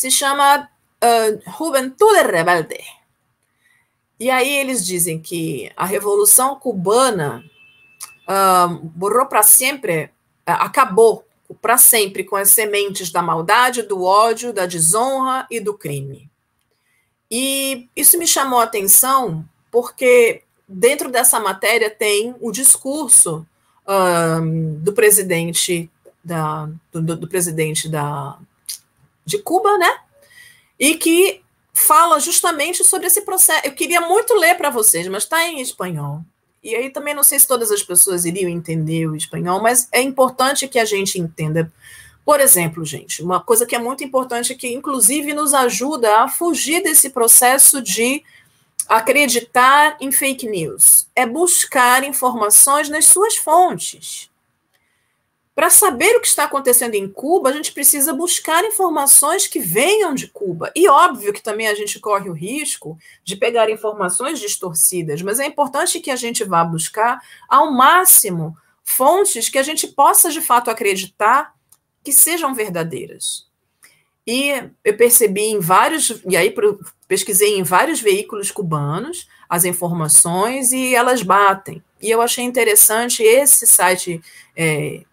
Se 0.00 0.10
chama 0.10 0.66
uh, 1.04 1.58
Juventude 1.58 2.22
Rebelde. 2.22 2.80
E 4.18 4.30
aí 4.30 4.50
eles 4.50 4.82
dizem 4.82 5.20
que 5.20 5.70
a 5.76 5.84
Revolução 5.84 6.56
Cubana 6.56 7.44
uh, 8.26 8.76
borrou 8.82 9.26
para 9.26 9.42
sempre, 9.42 10.04
uh, 10.48 10.56
acabou 10.60 11.22
para 11.60 11.76
sempre 11.76 12.24
com 12.24 12.34
as 12.34 12.48
sementes 12.48 13.12
da 13.12 13.20
maldade, 13.20 13.82
do 13.82 14.02
ódio, 14.02 14.54
da 14.54 14.64
desonra 14.64 15.46
e 15.50 15.60
do 15.60 15.74
crime. 15.74 16.30
E 17.30 17.86
isso 17.94 18.16
me 18.16 18.26
chamou 18.26 18.60
a 18.60 18.64
atenção 18.64 19.44
porque 19.70 20.44
dentro 20.66 21.10
dessa 21.10 21.38
matéria 21.38 21.90
tem 21.90 22.34
o 22.40 22.50
discurso 22.50 23.46
do 24.80 24.92
presidente 24.94 25.90
da, 26.24 26.70
do, 26.90 27.16
do, 27.16 27.28
presidente 27.28 27.88
da, 27.88 28.38
de 29.30 29.38
Cuba, 29.38 29.78
né? 29.78 29.98
E 30.78 30.96
que 30.96 31.42
fala 31.72 32.18
justamente 32.20 32.84
sobre 32.84 33.06
esse 33.06 33.22
processo. 33.22 33.66
Eu 33.66 33.72
queria 33.72 34.00
muito 34.00 34.34
ler 34.34 34.56
para 34.56 34.70
vocês, 34.70 35.06
mas 35.08 35.22
está 35.22 35.46
em 35.46 35.60
espanhol. 35.60 36.22
E 36.62 36.74
aí 36.74 36.90
também 36.90 37.14
não 37.14 37.22
sei 37.22 37.38
se 37.38 37.46
todas 37.46 37.70
as 37.70 37.82
pessoas 37.82 38.24
iriam 38.24 38.50
entender 38.50 39.06
o 39.06 39.16
espanhol, 39.16 39.62
mas 39.62 39.88
é 39.92 40.02
importante 40.02 40.68
que 40.68 40.78
a 40.78 40.84
gente 40.84 41.18
entenda 41.18 41.72
por 42.24 42.38
exemplo, 42.38 42.84
gente, 42.84 43.24
uma 43.24 43.40
coisa 43.40 43.66
que 43.66 43.74
é 43.74 43.78
muito 43.78 44.04
importante 44.04 44.54
que, 44.54 44.72
inclusive, 44.72 45.34
nos 45.34 45.52
ajuda 45.52 46.20
a 46.20 46.28
fugir 46.28 46.80
desse 46.80 47.10
processo 47.10 47.82
de 47.82 48.22
acreditar 48.88 49.96
em 50.00 50.12
fake 50.12 50.48
news 50.48 51.08
é 51.16 51.26
buscar 51.26 52.04
informações 52.04 52.88
nas 52.88 53.06
suas 53.06 53.36
fontes. 53.36 54.29
Para 55.60 55.68
saber 55.68 56.16
o 56.16 56.22
que 56.22 56.26
está 56.26 56.44
acontecendo 56.44 56.94
em 56.94 57.06
Cuba, 57.06 57.50
a 57.50 57.52
gente 57.52 57.72
precisa 57.72 58.14
buscar 58.14 58.64
informações 58.64 59.46
que 59.46 59.58
venham 59.58 60.14
de 60.14 60.26
Cuba. 60.26 60.72
E 60.74 60.88
óbvio 60.88 61.34
que 61.34 61.42
também 61.42 61.68
a 61.68 61.74
gente 61.74 62.00
corre 62.00 62.30
o 62.30 62.32
risco 62.32 62.96
de 63.22 63.36
pegar 63.36 63.68
informações 63.68 64.40
distorcidas, 64.40 65.20
mas 65.20 65.38
é 65.38 65.44
importante 65.44 66.00
que 66.00 66.10
a 66.10 66.16
gente 66.16 66.44
vá 66.44 66.64
buscar 66.64 67.20
ao 67.46 67.70
máximo 67.70 68.56
fontes 68.82 69.50
que 69.50 69.58
a 69.58 69.62
gente 69.62 69.86
possa 69.88 70.30
de 70.30 70.40
fato 70.40 70.70
acreditar 70.70 71.54
que 72.02 72.10
sejam 72.10 72.54
verdadeiras. 72.54 73.46
E 74.26 74.64
eu 74.82 74.96
percebi 74.96 75.42
em 75.42 75.60
vários, 75.60 76.22
e 76.26 76.38
aí 76.38 76.54
pesquisei 77.06 77.58
em 77.58 77.62
vários 77.62 78.00
veículos 78.00 78.50
cubanos 78.50 79.28
as 79.46 79.66
informações 79.66 80.72
e 80.72 80.94
elas 80.94 81.22
batem. 81.22 81.84
E 82.00 82.10
eu 82.10 82.22
achei 82.22 82.44
interessante 82.46 83.22
esse 83.22 83.66
site 83.66 84.22
é, 84.56 85.04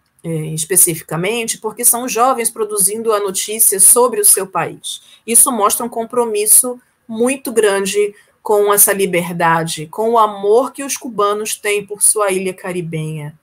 especificamente, 0.54 1.58
porque 1.58 1.84
são 1.84 2.08
jovens 2.08 2.50
produzindo 2.50 3.12
a 3.12 3.20
notícia 3.20 3.78
sobre 3.80 4.20
o 4.20 4.24
seu 4.24 4.46
país. 4.46 5.00
Isso 5.26 5.50
mostra 5.52 5.84
um 5.84 5.88
compromisso 5.88 6.80
muito 7.06 7.52
grande 7.52 8.14
com 8.42 8.72
essa 8.72 8.92
liberdade, 8.92 9.86
com 9.86 10.10
o 10.10 10.18
amor 10.18 10.72
que 10.72 10.84
os 10.84 10.96
cubanos 10.96 11.56
têm 11.56 11.84
por 11.84 12.02
sua 12.02 12.30
ilha 12.30 12.54
caribenha 12.54 13.38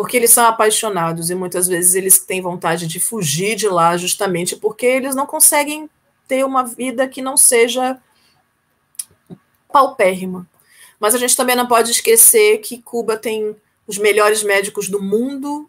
porque 0.00 0.16
eles 0.16 0.30
são 0.30 0.46
apaixonados 0.46 1.28
e 1.28 1.34
muitas 1.34 1.68
vezes 1.68 1.94
eles 1.94 2.18
têm 2.18 2.40
vontade 2.40 2.86
de 2.86 2.98
fugir 2.98 3.54
de 3.54 3.68
lá 3.68 3.98
justamente 3.98 4.56
porque 4.56 4.86
eles 4.86 5.14
não 5.14 5.26
conseguem 5.26 5.90
ter 6.26 6.42
uma 6.42 6.62
vida 6.62 7.06
que 7.06 7.20
não 7.20 7.36
seja 7.36 8.00
paupérrima. 9.70 10.48
Mas 10.98 11.14
a 11.14 11.18
gente 11.18 11.36
também 11.36 11.54
não 11.54 11.66
pode 11.66 11.90
esquecer 11.90 12.62
que 12.62 12.80
Cuba 12.80 13.14
tem 13.14 13.54
os 13.86 13.98
melhores 13.98 14.42
médicos 14.42 14.88
do 14.88 15.02
mundo, 15.02 15.68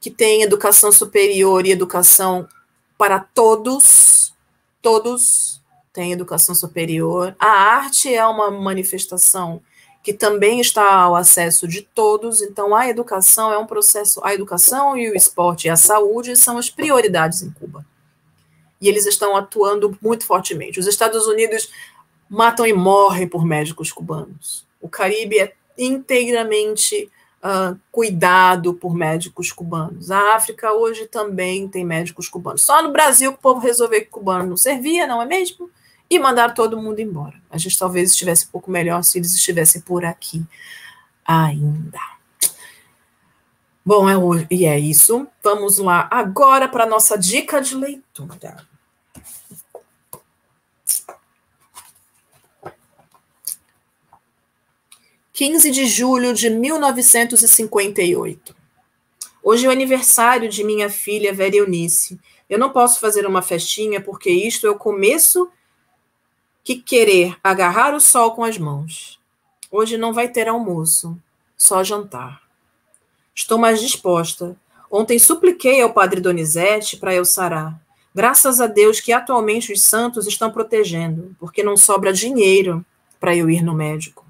que 0.00 0.10
tem 0.10 0.42
educação 0.42 0.92
superior 0.92 1.66
e 1.66 1.72
educação 1.72 2.48
para 2.96 3.20
todos, 3.20 4.34
todos 4.80 5.62
têm 5.92 6.12
educação 6.12 6.54
superior. 6.54 7.34
A 7.38 7.48
arte 7.48 8.12
é 8.12 8.24
uma 8.24 8.50
manifestação 8.50 9.60
que 10.02 10.12
também 10.12 10.60
está 10.60 10.94
ao 10.94 11.16
acesso 11.16 11.66
de 11.66 11.82
todos. 11.82 12.40
Então, 12.40 12.74
a 12.74 12.88
educação 12.88 13.52
é 13.52 13.58
um 13.58 13.66
processo, 13.66 14.20
a 14.24 14.32
educação 14.32 14.96
e 14.96 15.10
o 15.10 15.16
esporte 15.16 15.66
e 15.66 15.70
a 15.70 15.76
saúde 15.76 16.36
são 16.36 16.56
as 16.56 16.70
prioridades 16.70 17.42
em 17.42 17.50
Cuba. 17.50 17.84
E 18.80 18.88
eles 18.88 19.06
estão 19.06 19.36
atuando 19.36 19.98
muito 20.00 20.24
fortemente. 20.24 20.78
Os 20.78 20.86
Estados 20.86 21.26
Unidos 21.26 21.68
matam 22.28 22.66
e 22.66 22.72
morrem 22.72 23.28
por 23.28 23.44
médicos 23.44 23.92
cubanos. 23.92 24.64
O 24.80 24.88
Caribe 24.88 25.40
é 25.40 25.52
inteiramente 25.76 27.10
uh, 27.42 27.78
cuidado 27.90 28.74
por 28.74 28.94
médicos 28.94 29.52
cubanos. 29.52 30.10
A 30.10 30.34
África 30.34 30.72
hoje 30.72 31.06
também 31.06 31.68
tem 31.68 31.84
médicos 31.84 32.28
cubanos. 32.28 32.62
Só 32.62 32.82
no 32.82 32.92
Brasil 32.92 33.32
que 33.32 33.38
o 33.38 33.42
povo 33.42 33.60
resolveu 33.60 34.00
que 34.00 34.06
cubano 34.06 34.48
não 34.48 34.56
servia, 34.56 35.06
não 35.06 35.22
é 35.22 35.26
mesmo? 35.26 35.70
e 36.10 36.18
mandar 36.18 36.54
todo 36.54 36.80
mundo 36.80 37.00
embora. 37.00 37.34
A 37.50 37.58
gente 37.58 37.78
talvez 37.78 38.10
estivesse 38.10 38.46
um 38.46 38.50
pouco 38.50 38.70
melhor 38.70 39.02
se 39.02 39.18
eles 39.18 39.34
estivessem 39.34 39.80
por 39.80 40.04
aqui 40.04 40.44
ainda. 41.24 42.00
Bom, 43.84 44.08
é, 44.08 44.46
e 44.50 44.64
é 44.64 44.78
isso. 44.78 45.26
Vamos 45.42 45.78
lá 45.78 46.08
agora 46.10 46.68
para 46.68 46.84
a 46.84 46.88
nossa 46.88 47.16
dica 47.16 47.60
de 47.60 47.74
leitura. 47.74 48.67
Quinze 55.38 55.70
de 55.70 55.86
julho 55.86 56.34
de 56.34 56.50
1958. 56.50 58.56
Hoje 59.40 59.66
é 59.66 59.68
o 59.68 59.72
aniversário 59.72 60.48
de 60.48 60.64
minha 60.64 60.90
filha 60.90 61.32
Vera 61.32 61.54
Eunice. 61.54 62.18
Eu 62.50 62.58
não 62.58 62.70
posso 62.70 62.98
fazer 62.98 63.24
uma 63.24 63.40
festinha 63.40 64.00
porque 64.00 64.30
isto 64.30 64.66
é 64.66 64.70
o 64.70 64.74
começo 64.74 65.48
que 66.64 66.74
querer 66.74 67.36
agarrar 67.40 67.94
o 67.94 68.00
sol 68.00 68.32
com 68.32 68.42
as 68.42 68.58
mãos. 68.58 69.20
Hoje 69.70 69.96
não 69.96 70.12
vai 70.12 70.26
ter 70.26 70.48
almoço, 70.48 71.16
só 71.56 71.84
jantar. 71.84 72.42
Estou 73.32 73.58
mais 73.58 73.80
disposta. 73.80 74.56
Ontem 74.90 75.20
supliquei 75.20 75.80
ao 75.80 75.92
padre 75.92 76.20
Donizete 76.20 76.96
para 76.96 77.14
eu 77.14 77.24
sarar. 77.24 77.80
Graças 78.12 78.60
a 78.60 78.66
Deus 78.66 79.00
que 79.00 79.12
atualmente 79.12 79.72
os 79.72 79.84
santos 79.84 80.26
estão 80.26 80.50
protegendo, 80.50 81.36
porque 81.38 81.62
não 81.62 81.76
sobra 81.76 82.12
dinheiro 82.12 82.84
para 83.20 83.36
eu 83.36 83.48
ir 83.48 83.62
no 83.62 83.72
médico. 83.72 84.26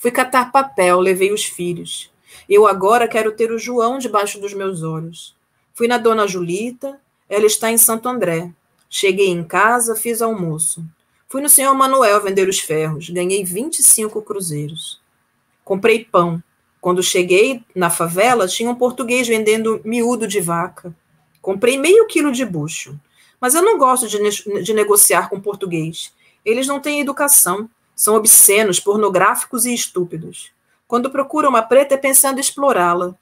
Fui 0.00 0.10
catar 0.10 0.50
papel, 0.50 0.98
levei 0.98 1.30
os 1.30 1.44
filhos. 1.44 2.10
Eu 2.48 2.66
agora 2.66 3.06
quero 3.06 3.32
ter 3.32 3.52
o 3.52 3.58
João 3.58 3.98
debaixo 3.98 4.40
dos 4.40 4.54
meus 4.54 4.82
olhos. 4.82 5.36
Fui 5.74 5.86
na 5.86 5.98
dona 5.98 6.26
Julita, 6.26 6.98
ela 7.28 7.44
está 7.44 7.70
em 7.70 7.76
Santo 7.76 8.08
André. 8.08 8.50
Cheguei 8.88 9.28
em 9.28 9.44
casa, 9.44 9.94
fiz 9.94 10.22
almoço. 10.22 10.82
Fui 11.28 11.42
no 11.42 11.50
senhor 11.50 11.74
Manuel 11.74 12.22
vender 12.22 12.48
os 12.48 12.58
ferros, 12.58 13.10
ganhei 13.10 13.44
25 13.44 14.22
cruzeiros. 14.22 14.98
Comprei 15.62 16.02
pão. 16.02 16.42
Quando 16.80 17.02
cheguei 17.02 17.62
na 17.76 17.90
favela, 17.90 18.48
tinha 18.48 18.70
um 18.70 18.74
português 18.74 19.28
vendendo 19.28 19.82
miúdo 19.84 20.26
de 20.26 20.40
vaca. 20.40 20.96
Comprei 21.42 21.76
meio 21.76 22.06
quilo 22.06 22.32
de 22.32 22.46
bucho. 22.46 22.98
Mas 23.38 23.54
eu 23.54 23.60
não 23.60 23.76
gosto 23.76 24.08
de, 24.08 24.18
ne 24.18 24.62
de 24.62 24.72
negociar 24.72 25.28
com 25.28 25.38
português. 25.38 26.10
Eles 26.42 26.66
não 26.66 26.80
têm 26.80 27.02
educação, 27.02 27.68
são 28.00 28.14
obscenos, 28.14 28.80
pornográficos 28.80 29.66
e 29.66 29.74
estúpidos. 29.74 30.52
Quando 30.88 31.10
procuram 31.10 31.50
uma 31.50 31.62
preta 31.62 31.94
é 31.94 31.98
pensando 31.98 32.40
explorá-la. 32.40 33.14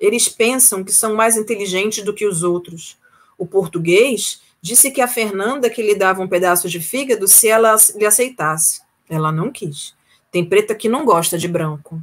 Eles 0.00 0.28
pensam 0.28 0.82
que 0.82 0.92
são 0.92 1.14
mais 1.14 1.36
inteligentes 1.36 2.02
do 2.02 2.14
que 2.14 2.26
os 2.26 2.42
outros. 2.42 2.96
O 3.36 3.46
português 3.46 4.40
Disse 4.64 4.92
que 4.92 5.00
a 5.00 5.08
Fernanda 5.08 5.68
que 5.68 5.82
lhe 5.82 5.96
dava 5.96 6.22
um 6.22 6.28
pedaço 6.28 6.68
de 6.68 6.80
fígado 6.80 7.26
se 7.26 7.48
ela 7.48 7.74
lhe 7.96 8.06
aceitasse. 8.06 8.80
Ela 9.10 9.32
não 9.32 9.50
quis. 9.50 9.92
Tem 10.30 10.44
preta 10.44 10.72
que 10.72 10.88
não 10.88 11.04
gosta 11.04 11.36
de 11.36 11.48
branco. 11.48 12.00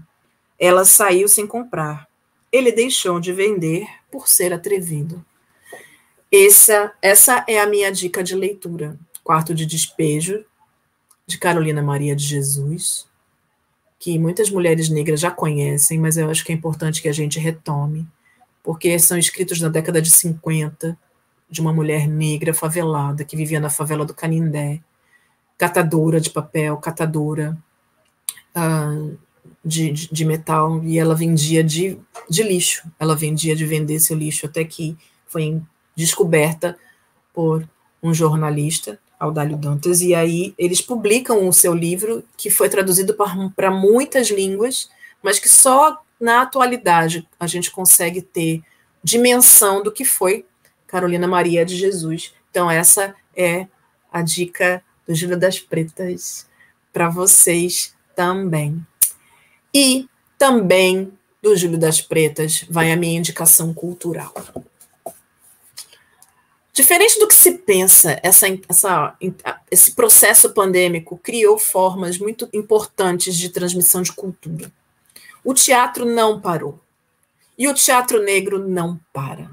Ela 0.59 0.83
saiu 0.83 1.29
sem 1.29 1.47
comprar. 1.47 2.05
Ele 2.51 2.69
deixou 2.69 3.17
de 3.17 3.31
vender 3.31 3.87
por 4.11 4.27
ser 4.27 4.51
atrevido. 4.51 5.23
Essa, 6.29 6.91
essa 7.01 7.45
é 7.47 7.61
a 7.61 7.65
minha 7.65 7.89
dica 7.93 8.21
de 8.21 8.35
leitura. 8.35 8.99
Quarto 9.23 9.53
de 9.53 9.65
Despejo, 9.65 10.43
de 11.29 11.37
Carolina 11.37 11.83
Maria 11.83 12.15
de 12.15 12.25
Jesus, 12.25 13.07
que 13.99 14.17
muitas 14.17 14.49
mulheres 14.49 14.89
negras 14.89 15.19
já 15.19 15.29
conhecem, 15.29 15.99
mas 15.99 16.17
eu 16.17 16.27
acho 16.27 16.43
que 16.43 16.51
é 16.51 16.55
importante 16.55 17.03
que 17.03 17.07
a 17.07 17.13
gente 17.13 17.37
retome, 17.37 18.07
porque 18.63 18.97
são 18.97 19.15
escritos 19.15 19.61
na 19.61 19.69
década 19.69 20.01
de 20.01 20.09
50, 20.09 20.97
de 21.47 21.61
uma 21.61 21.71
mulher 21.71 22.07
negra 22.07 22.51
favelada 22.51 23.23
que 23.23 23.35
vivia 23.35 23.59
na 23.59 23.69
favela 23.69 24.03
do 24.03 24.13
Canindé, 24.13 24.81
catadora 25.55 26.19
de 26.19 26.31
papel, 26.31 26.75
catadora 26.77 27.55
uh, 28.55 29.15
de, 29.63 29.91
de, 29.91 30.11
de, 30.11 30.25
metal, 30.25 30.83
e 30.83 30.97
ela 30.97 31.13
vendia 31.13 31.63
de, 31.63 31.95
de 32.27 32.41
lixo, 32.41 32.89
ela 32.99 33.15
vendia 33.15 33.55
de 33.55 33.67
vender 33.67 33.99
seu 33.99 34.17
lixo, 34.17 34.47
até 34.47 34.63
que 34.63 34.97
foi 35.27 35.61
descoberta 35.95 36.75
por 37.31 37.69
um 38.01 38.15
jornalista, 38.15 38.99
Audálio 39.19 39.57
Dantas, 39.57 40.01
e 40.01 40.15
aí 40.15 40.53
eles 40.57 40.79
publicam 40.79 41.47
o 41.47 41.51
seu 41.51 41.73
livro, 41.73 42.23
que 42.37 42.49
foi 42.49 42.69
traduzido 42.69 43.15
para 43.55 43.69
muitas 43.69 44.29
línguas, 44.29 44.89
mas 45.21 45.39
que 45.39 45.49
só 45.49 46.01
na 46.19 46.41
atualidade 46.41 47.27
a 47.39 47.45
gente 47.45 47.69
consegue 47.69 48.21
ter 48.21 48.61
dimensão 49.03 49.83
do 49.83 49.91
que 49.91 50.05
foi 50.05 50.45
Carolina 50.87 51.27
Maria 51.27 51.65
de 51.65 51.75
Jesus. 51.75 52.33
Então, 52.49 52.71
essa 52.71 53.13
é 53.35 53.67
a 54.11 54.21
dica 54.21 54.83
do 55.07 55.13
Júlio 55.13 55.37
das 55.37 55.59
Pretas 55.59 56.47
para 56.91 57.09
vocês 57.09 57.93
também. 58.15 58.85
E 59.73 60.07
também 60.37 61.11
do 61.41 61.55
Júlio 61.55 61.77
das 61.77 62.01
Pretas 62.01 62.65
vai 62.69 62.91
a 62.91 62.97
minha 62.97 63.19
indicação 63.19 63.73
cultural. 63.73 64.33
Diferente 66.79 67.19
do 67.19 67.27
que 67.27 67.35
se 67.35 67.57
pensa, 67.57 68.17
essa, 68.23 68.47
essa, 68.69 69.13
esse 69.69 69.91
processo 69.91 70.53
pandêmico 70.53 71.17
criou 71.17 71.59
formas 71.59 72.17
muito 72.17 72.47
importantes 72.53 73.35
de 73.35 73.49
transmissão 73.49 74.01
de 74.01 74.13
cultura. 74.13 74.71
O 75.43 75.53
teatro 75.53 76.05
não 76.05 76.39
parou. 76.39 76.79
E 77.57 77.67
o 77.67 77.73
teatro 77.73 78.23
negro 78.23 78.65
não 78.65 78.97
para 79.11 79.51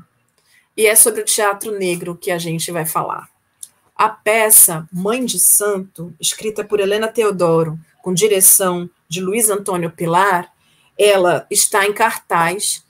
e 0.76 0.86
é 0.86 0.94
sobre 0.94 1.22
o 1.22 1.24
teatro 1.24 1.76
negro 1.76 2.14
que 2.14 2.30
a 2.30 2.38
gente 2.38 2.70
vai 2.70 2.86
falar. 2.86 3.28
A 3.96 4.08
peça 4.08 4.88
Mãe 4.92 5.24
de 5.24 5.40
Santo, 5.40 6.14
escrita 6.20 6.62
por 6.62 6.78
Helena 6.78 7.08
Teodoro, 7.08 7.76
com 8.04 8.14
direção 8.14 8.88
de 9.08 9.20
Luiz 9.20 9.50
Antônio 9.50 9.90
Pilar, 9.90 10.52
ela 10.96 11.44
está 11.50 11.84
em 11.88 11.92
cartaz 11.92 12.84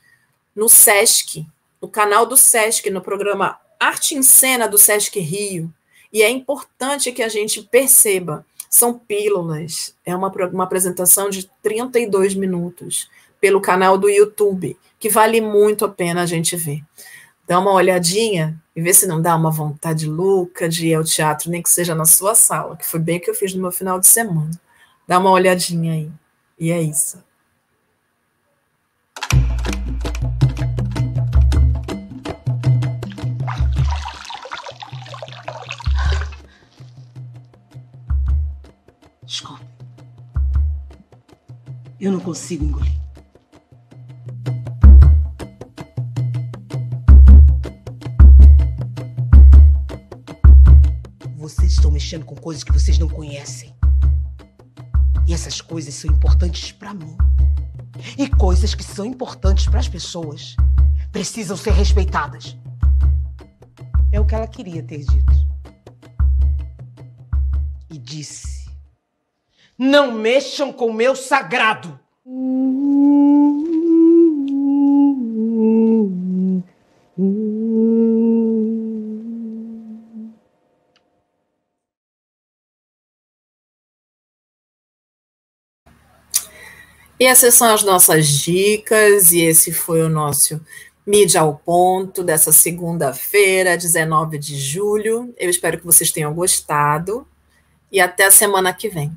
no 0.54 0.68
SESC, 0.68 1.46
no 1.80 1.88
canal 1.88 2.26
do 2.26 2.36
SESC, 2.36 2.90
no 2.90 3.00
programa 3.00 3.58
Arte 3.78 4.14
em 4.14 4.22
Cena 4.22 4.68
do 4.68 4.78
SESC 4.78 5.20
Rio. 5.20 5.72
E 6.12 6.22
é 6.22 6.30
importante 6.30 7.12
que 7.12 7.22
a 7.22 7.28
gente 7.28 7.62
perceba, 7.62 8.46
são 8.70 8.98
pílulas, 8.98 9.94
é 10.04 10.14
uma, 10.14 10.28
uma 10.52 10.64
apresentação 10.64 11.28
de 11.28 11.50
32 11.62 12.34
minutos 12.34 13.08
pelo 13.40 13.60
canal 13.60 13.98
do 13.98 14.08
YouTube, 14.08 14.78
que 14.98 15.10
vale 15.10 15.40
muito 15.40 15.84
a 15.84 15.88
pena 15.88 16.22
a 16.22 16.26
gente 16.26 16.56
ver 16.56 16.82
dá 17.46 17.60
uma 17.60 17.72
olhadinha 17.72 18.60
e 18.74 18.82
vê 18.82 18.92
se 18.92 19.06
não 19.06 19.22
dá 19.22 19.36
uma 19.36 19.50
vontade 19.50 20.06
louca 20.06 20.68
de 20.68 20.88
ir 20.88 20.94
ao 20.94 21.04
teatro, 21.04 21.50
nem 21.50 21.62
que 21.62 21.70
seja 21.70 21.94
na 21.94 22.04
sua 22.04 22.34
sala, 22.34 22.76
que 22.76 22.84
foi 22.84 23.00
bem 23.00 23.20
que 23.20 23.30
eu 23.30 23.34
fiz 23.34 23.54
no 23.54 23.62
meu 23.62 23.72
final 23.72 24.00
de 24.00 24.06
semana. 24.06 24.50
Dá 25.06 25.18
uma 25.18 25.30
olhadinha 25.30 25.92
aí. 25.92 26.10
E 26.58 26.72
é 26.72 26.82
isso. 26.82 27.22
Eu 42.00 42.12
não 42.12 42.20
consigo 42.20 42.64
engolir. 42.64 43.06
mexendo 52.06 52.24
com 52.24 52.36
coisas 52.36 52.62
que 52.62 52.70
vocês 52.70 52.98
não 52.98 53.08
conhecem. 53.08 53.74
E 55.26 55.34
essas 55.34 55.60
coisas 55.60 55.92
são 55.92 56.08
importantes 56.08 56.70
para 56.70 56.94
mim. 56.94 57.16
E 58.16 58.28
coisas 58.28 58.76
que 58.76 58.84
são 58.84 59.04
importantes 59.04 59.66
para 59.66 59.80
as 59.80 59.88
pessoas 59.88 60.54
precisam 61.10 61.56
ser 61.56 61.72
respeitadas. 61.72 62.56
É 64.12 64.20
o 64.20 64.24
que 64.24 64.36
ela 64.36 64.46
queria 64.46 64.84
ter 64.84 64.98
dito. 64.98 65.32
E 67.90 67.98
disse: 67.98 68.55
Não 69.78 70.12
mexam 70.12 70.72
com 70.72 70.86
o 70.86 70.94
meu 70.94 71.14
sagrado. 71.14 71.98
E 87.18 87.24
essas 87.24 87.54
são 87.54 87.72
as 87.72 87.82
nossas 87.82 88.28
dicas, 88.28 89.32
e 89.32 89.40
esse 89.40 89.72
foi 89.72 90.02
o 90.02 90.08
nosso 90.08 90.60
Mídia 91.06 91.40
ao 91.40 91.56
Ponto 91.56 92.22
dessa 92.22 92.52
segunda-feira, 92.52 93.76
19 93.76 94.38
de 94.38 94.58
julho. 94.58 95.34
Eu 95.38 95.48
espero 95.48 95.78
que 95.78 95.86
vocês 95.86 96.10
tenham 96.10 96.34
gostado 96.34 97.26
e 97.90 98.00
até 98.00 98.26
a 98.26 98.30
semana 98.30 98.72
que 98.74 98.88
vem. 98.88 99.16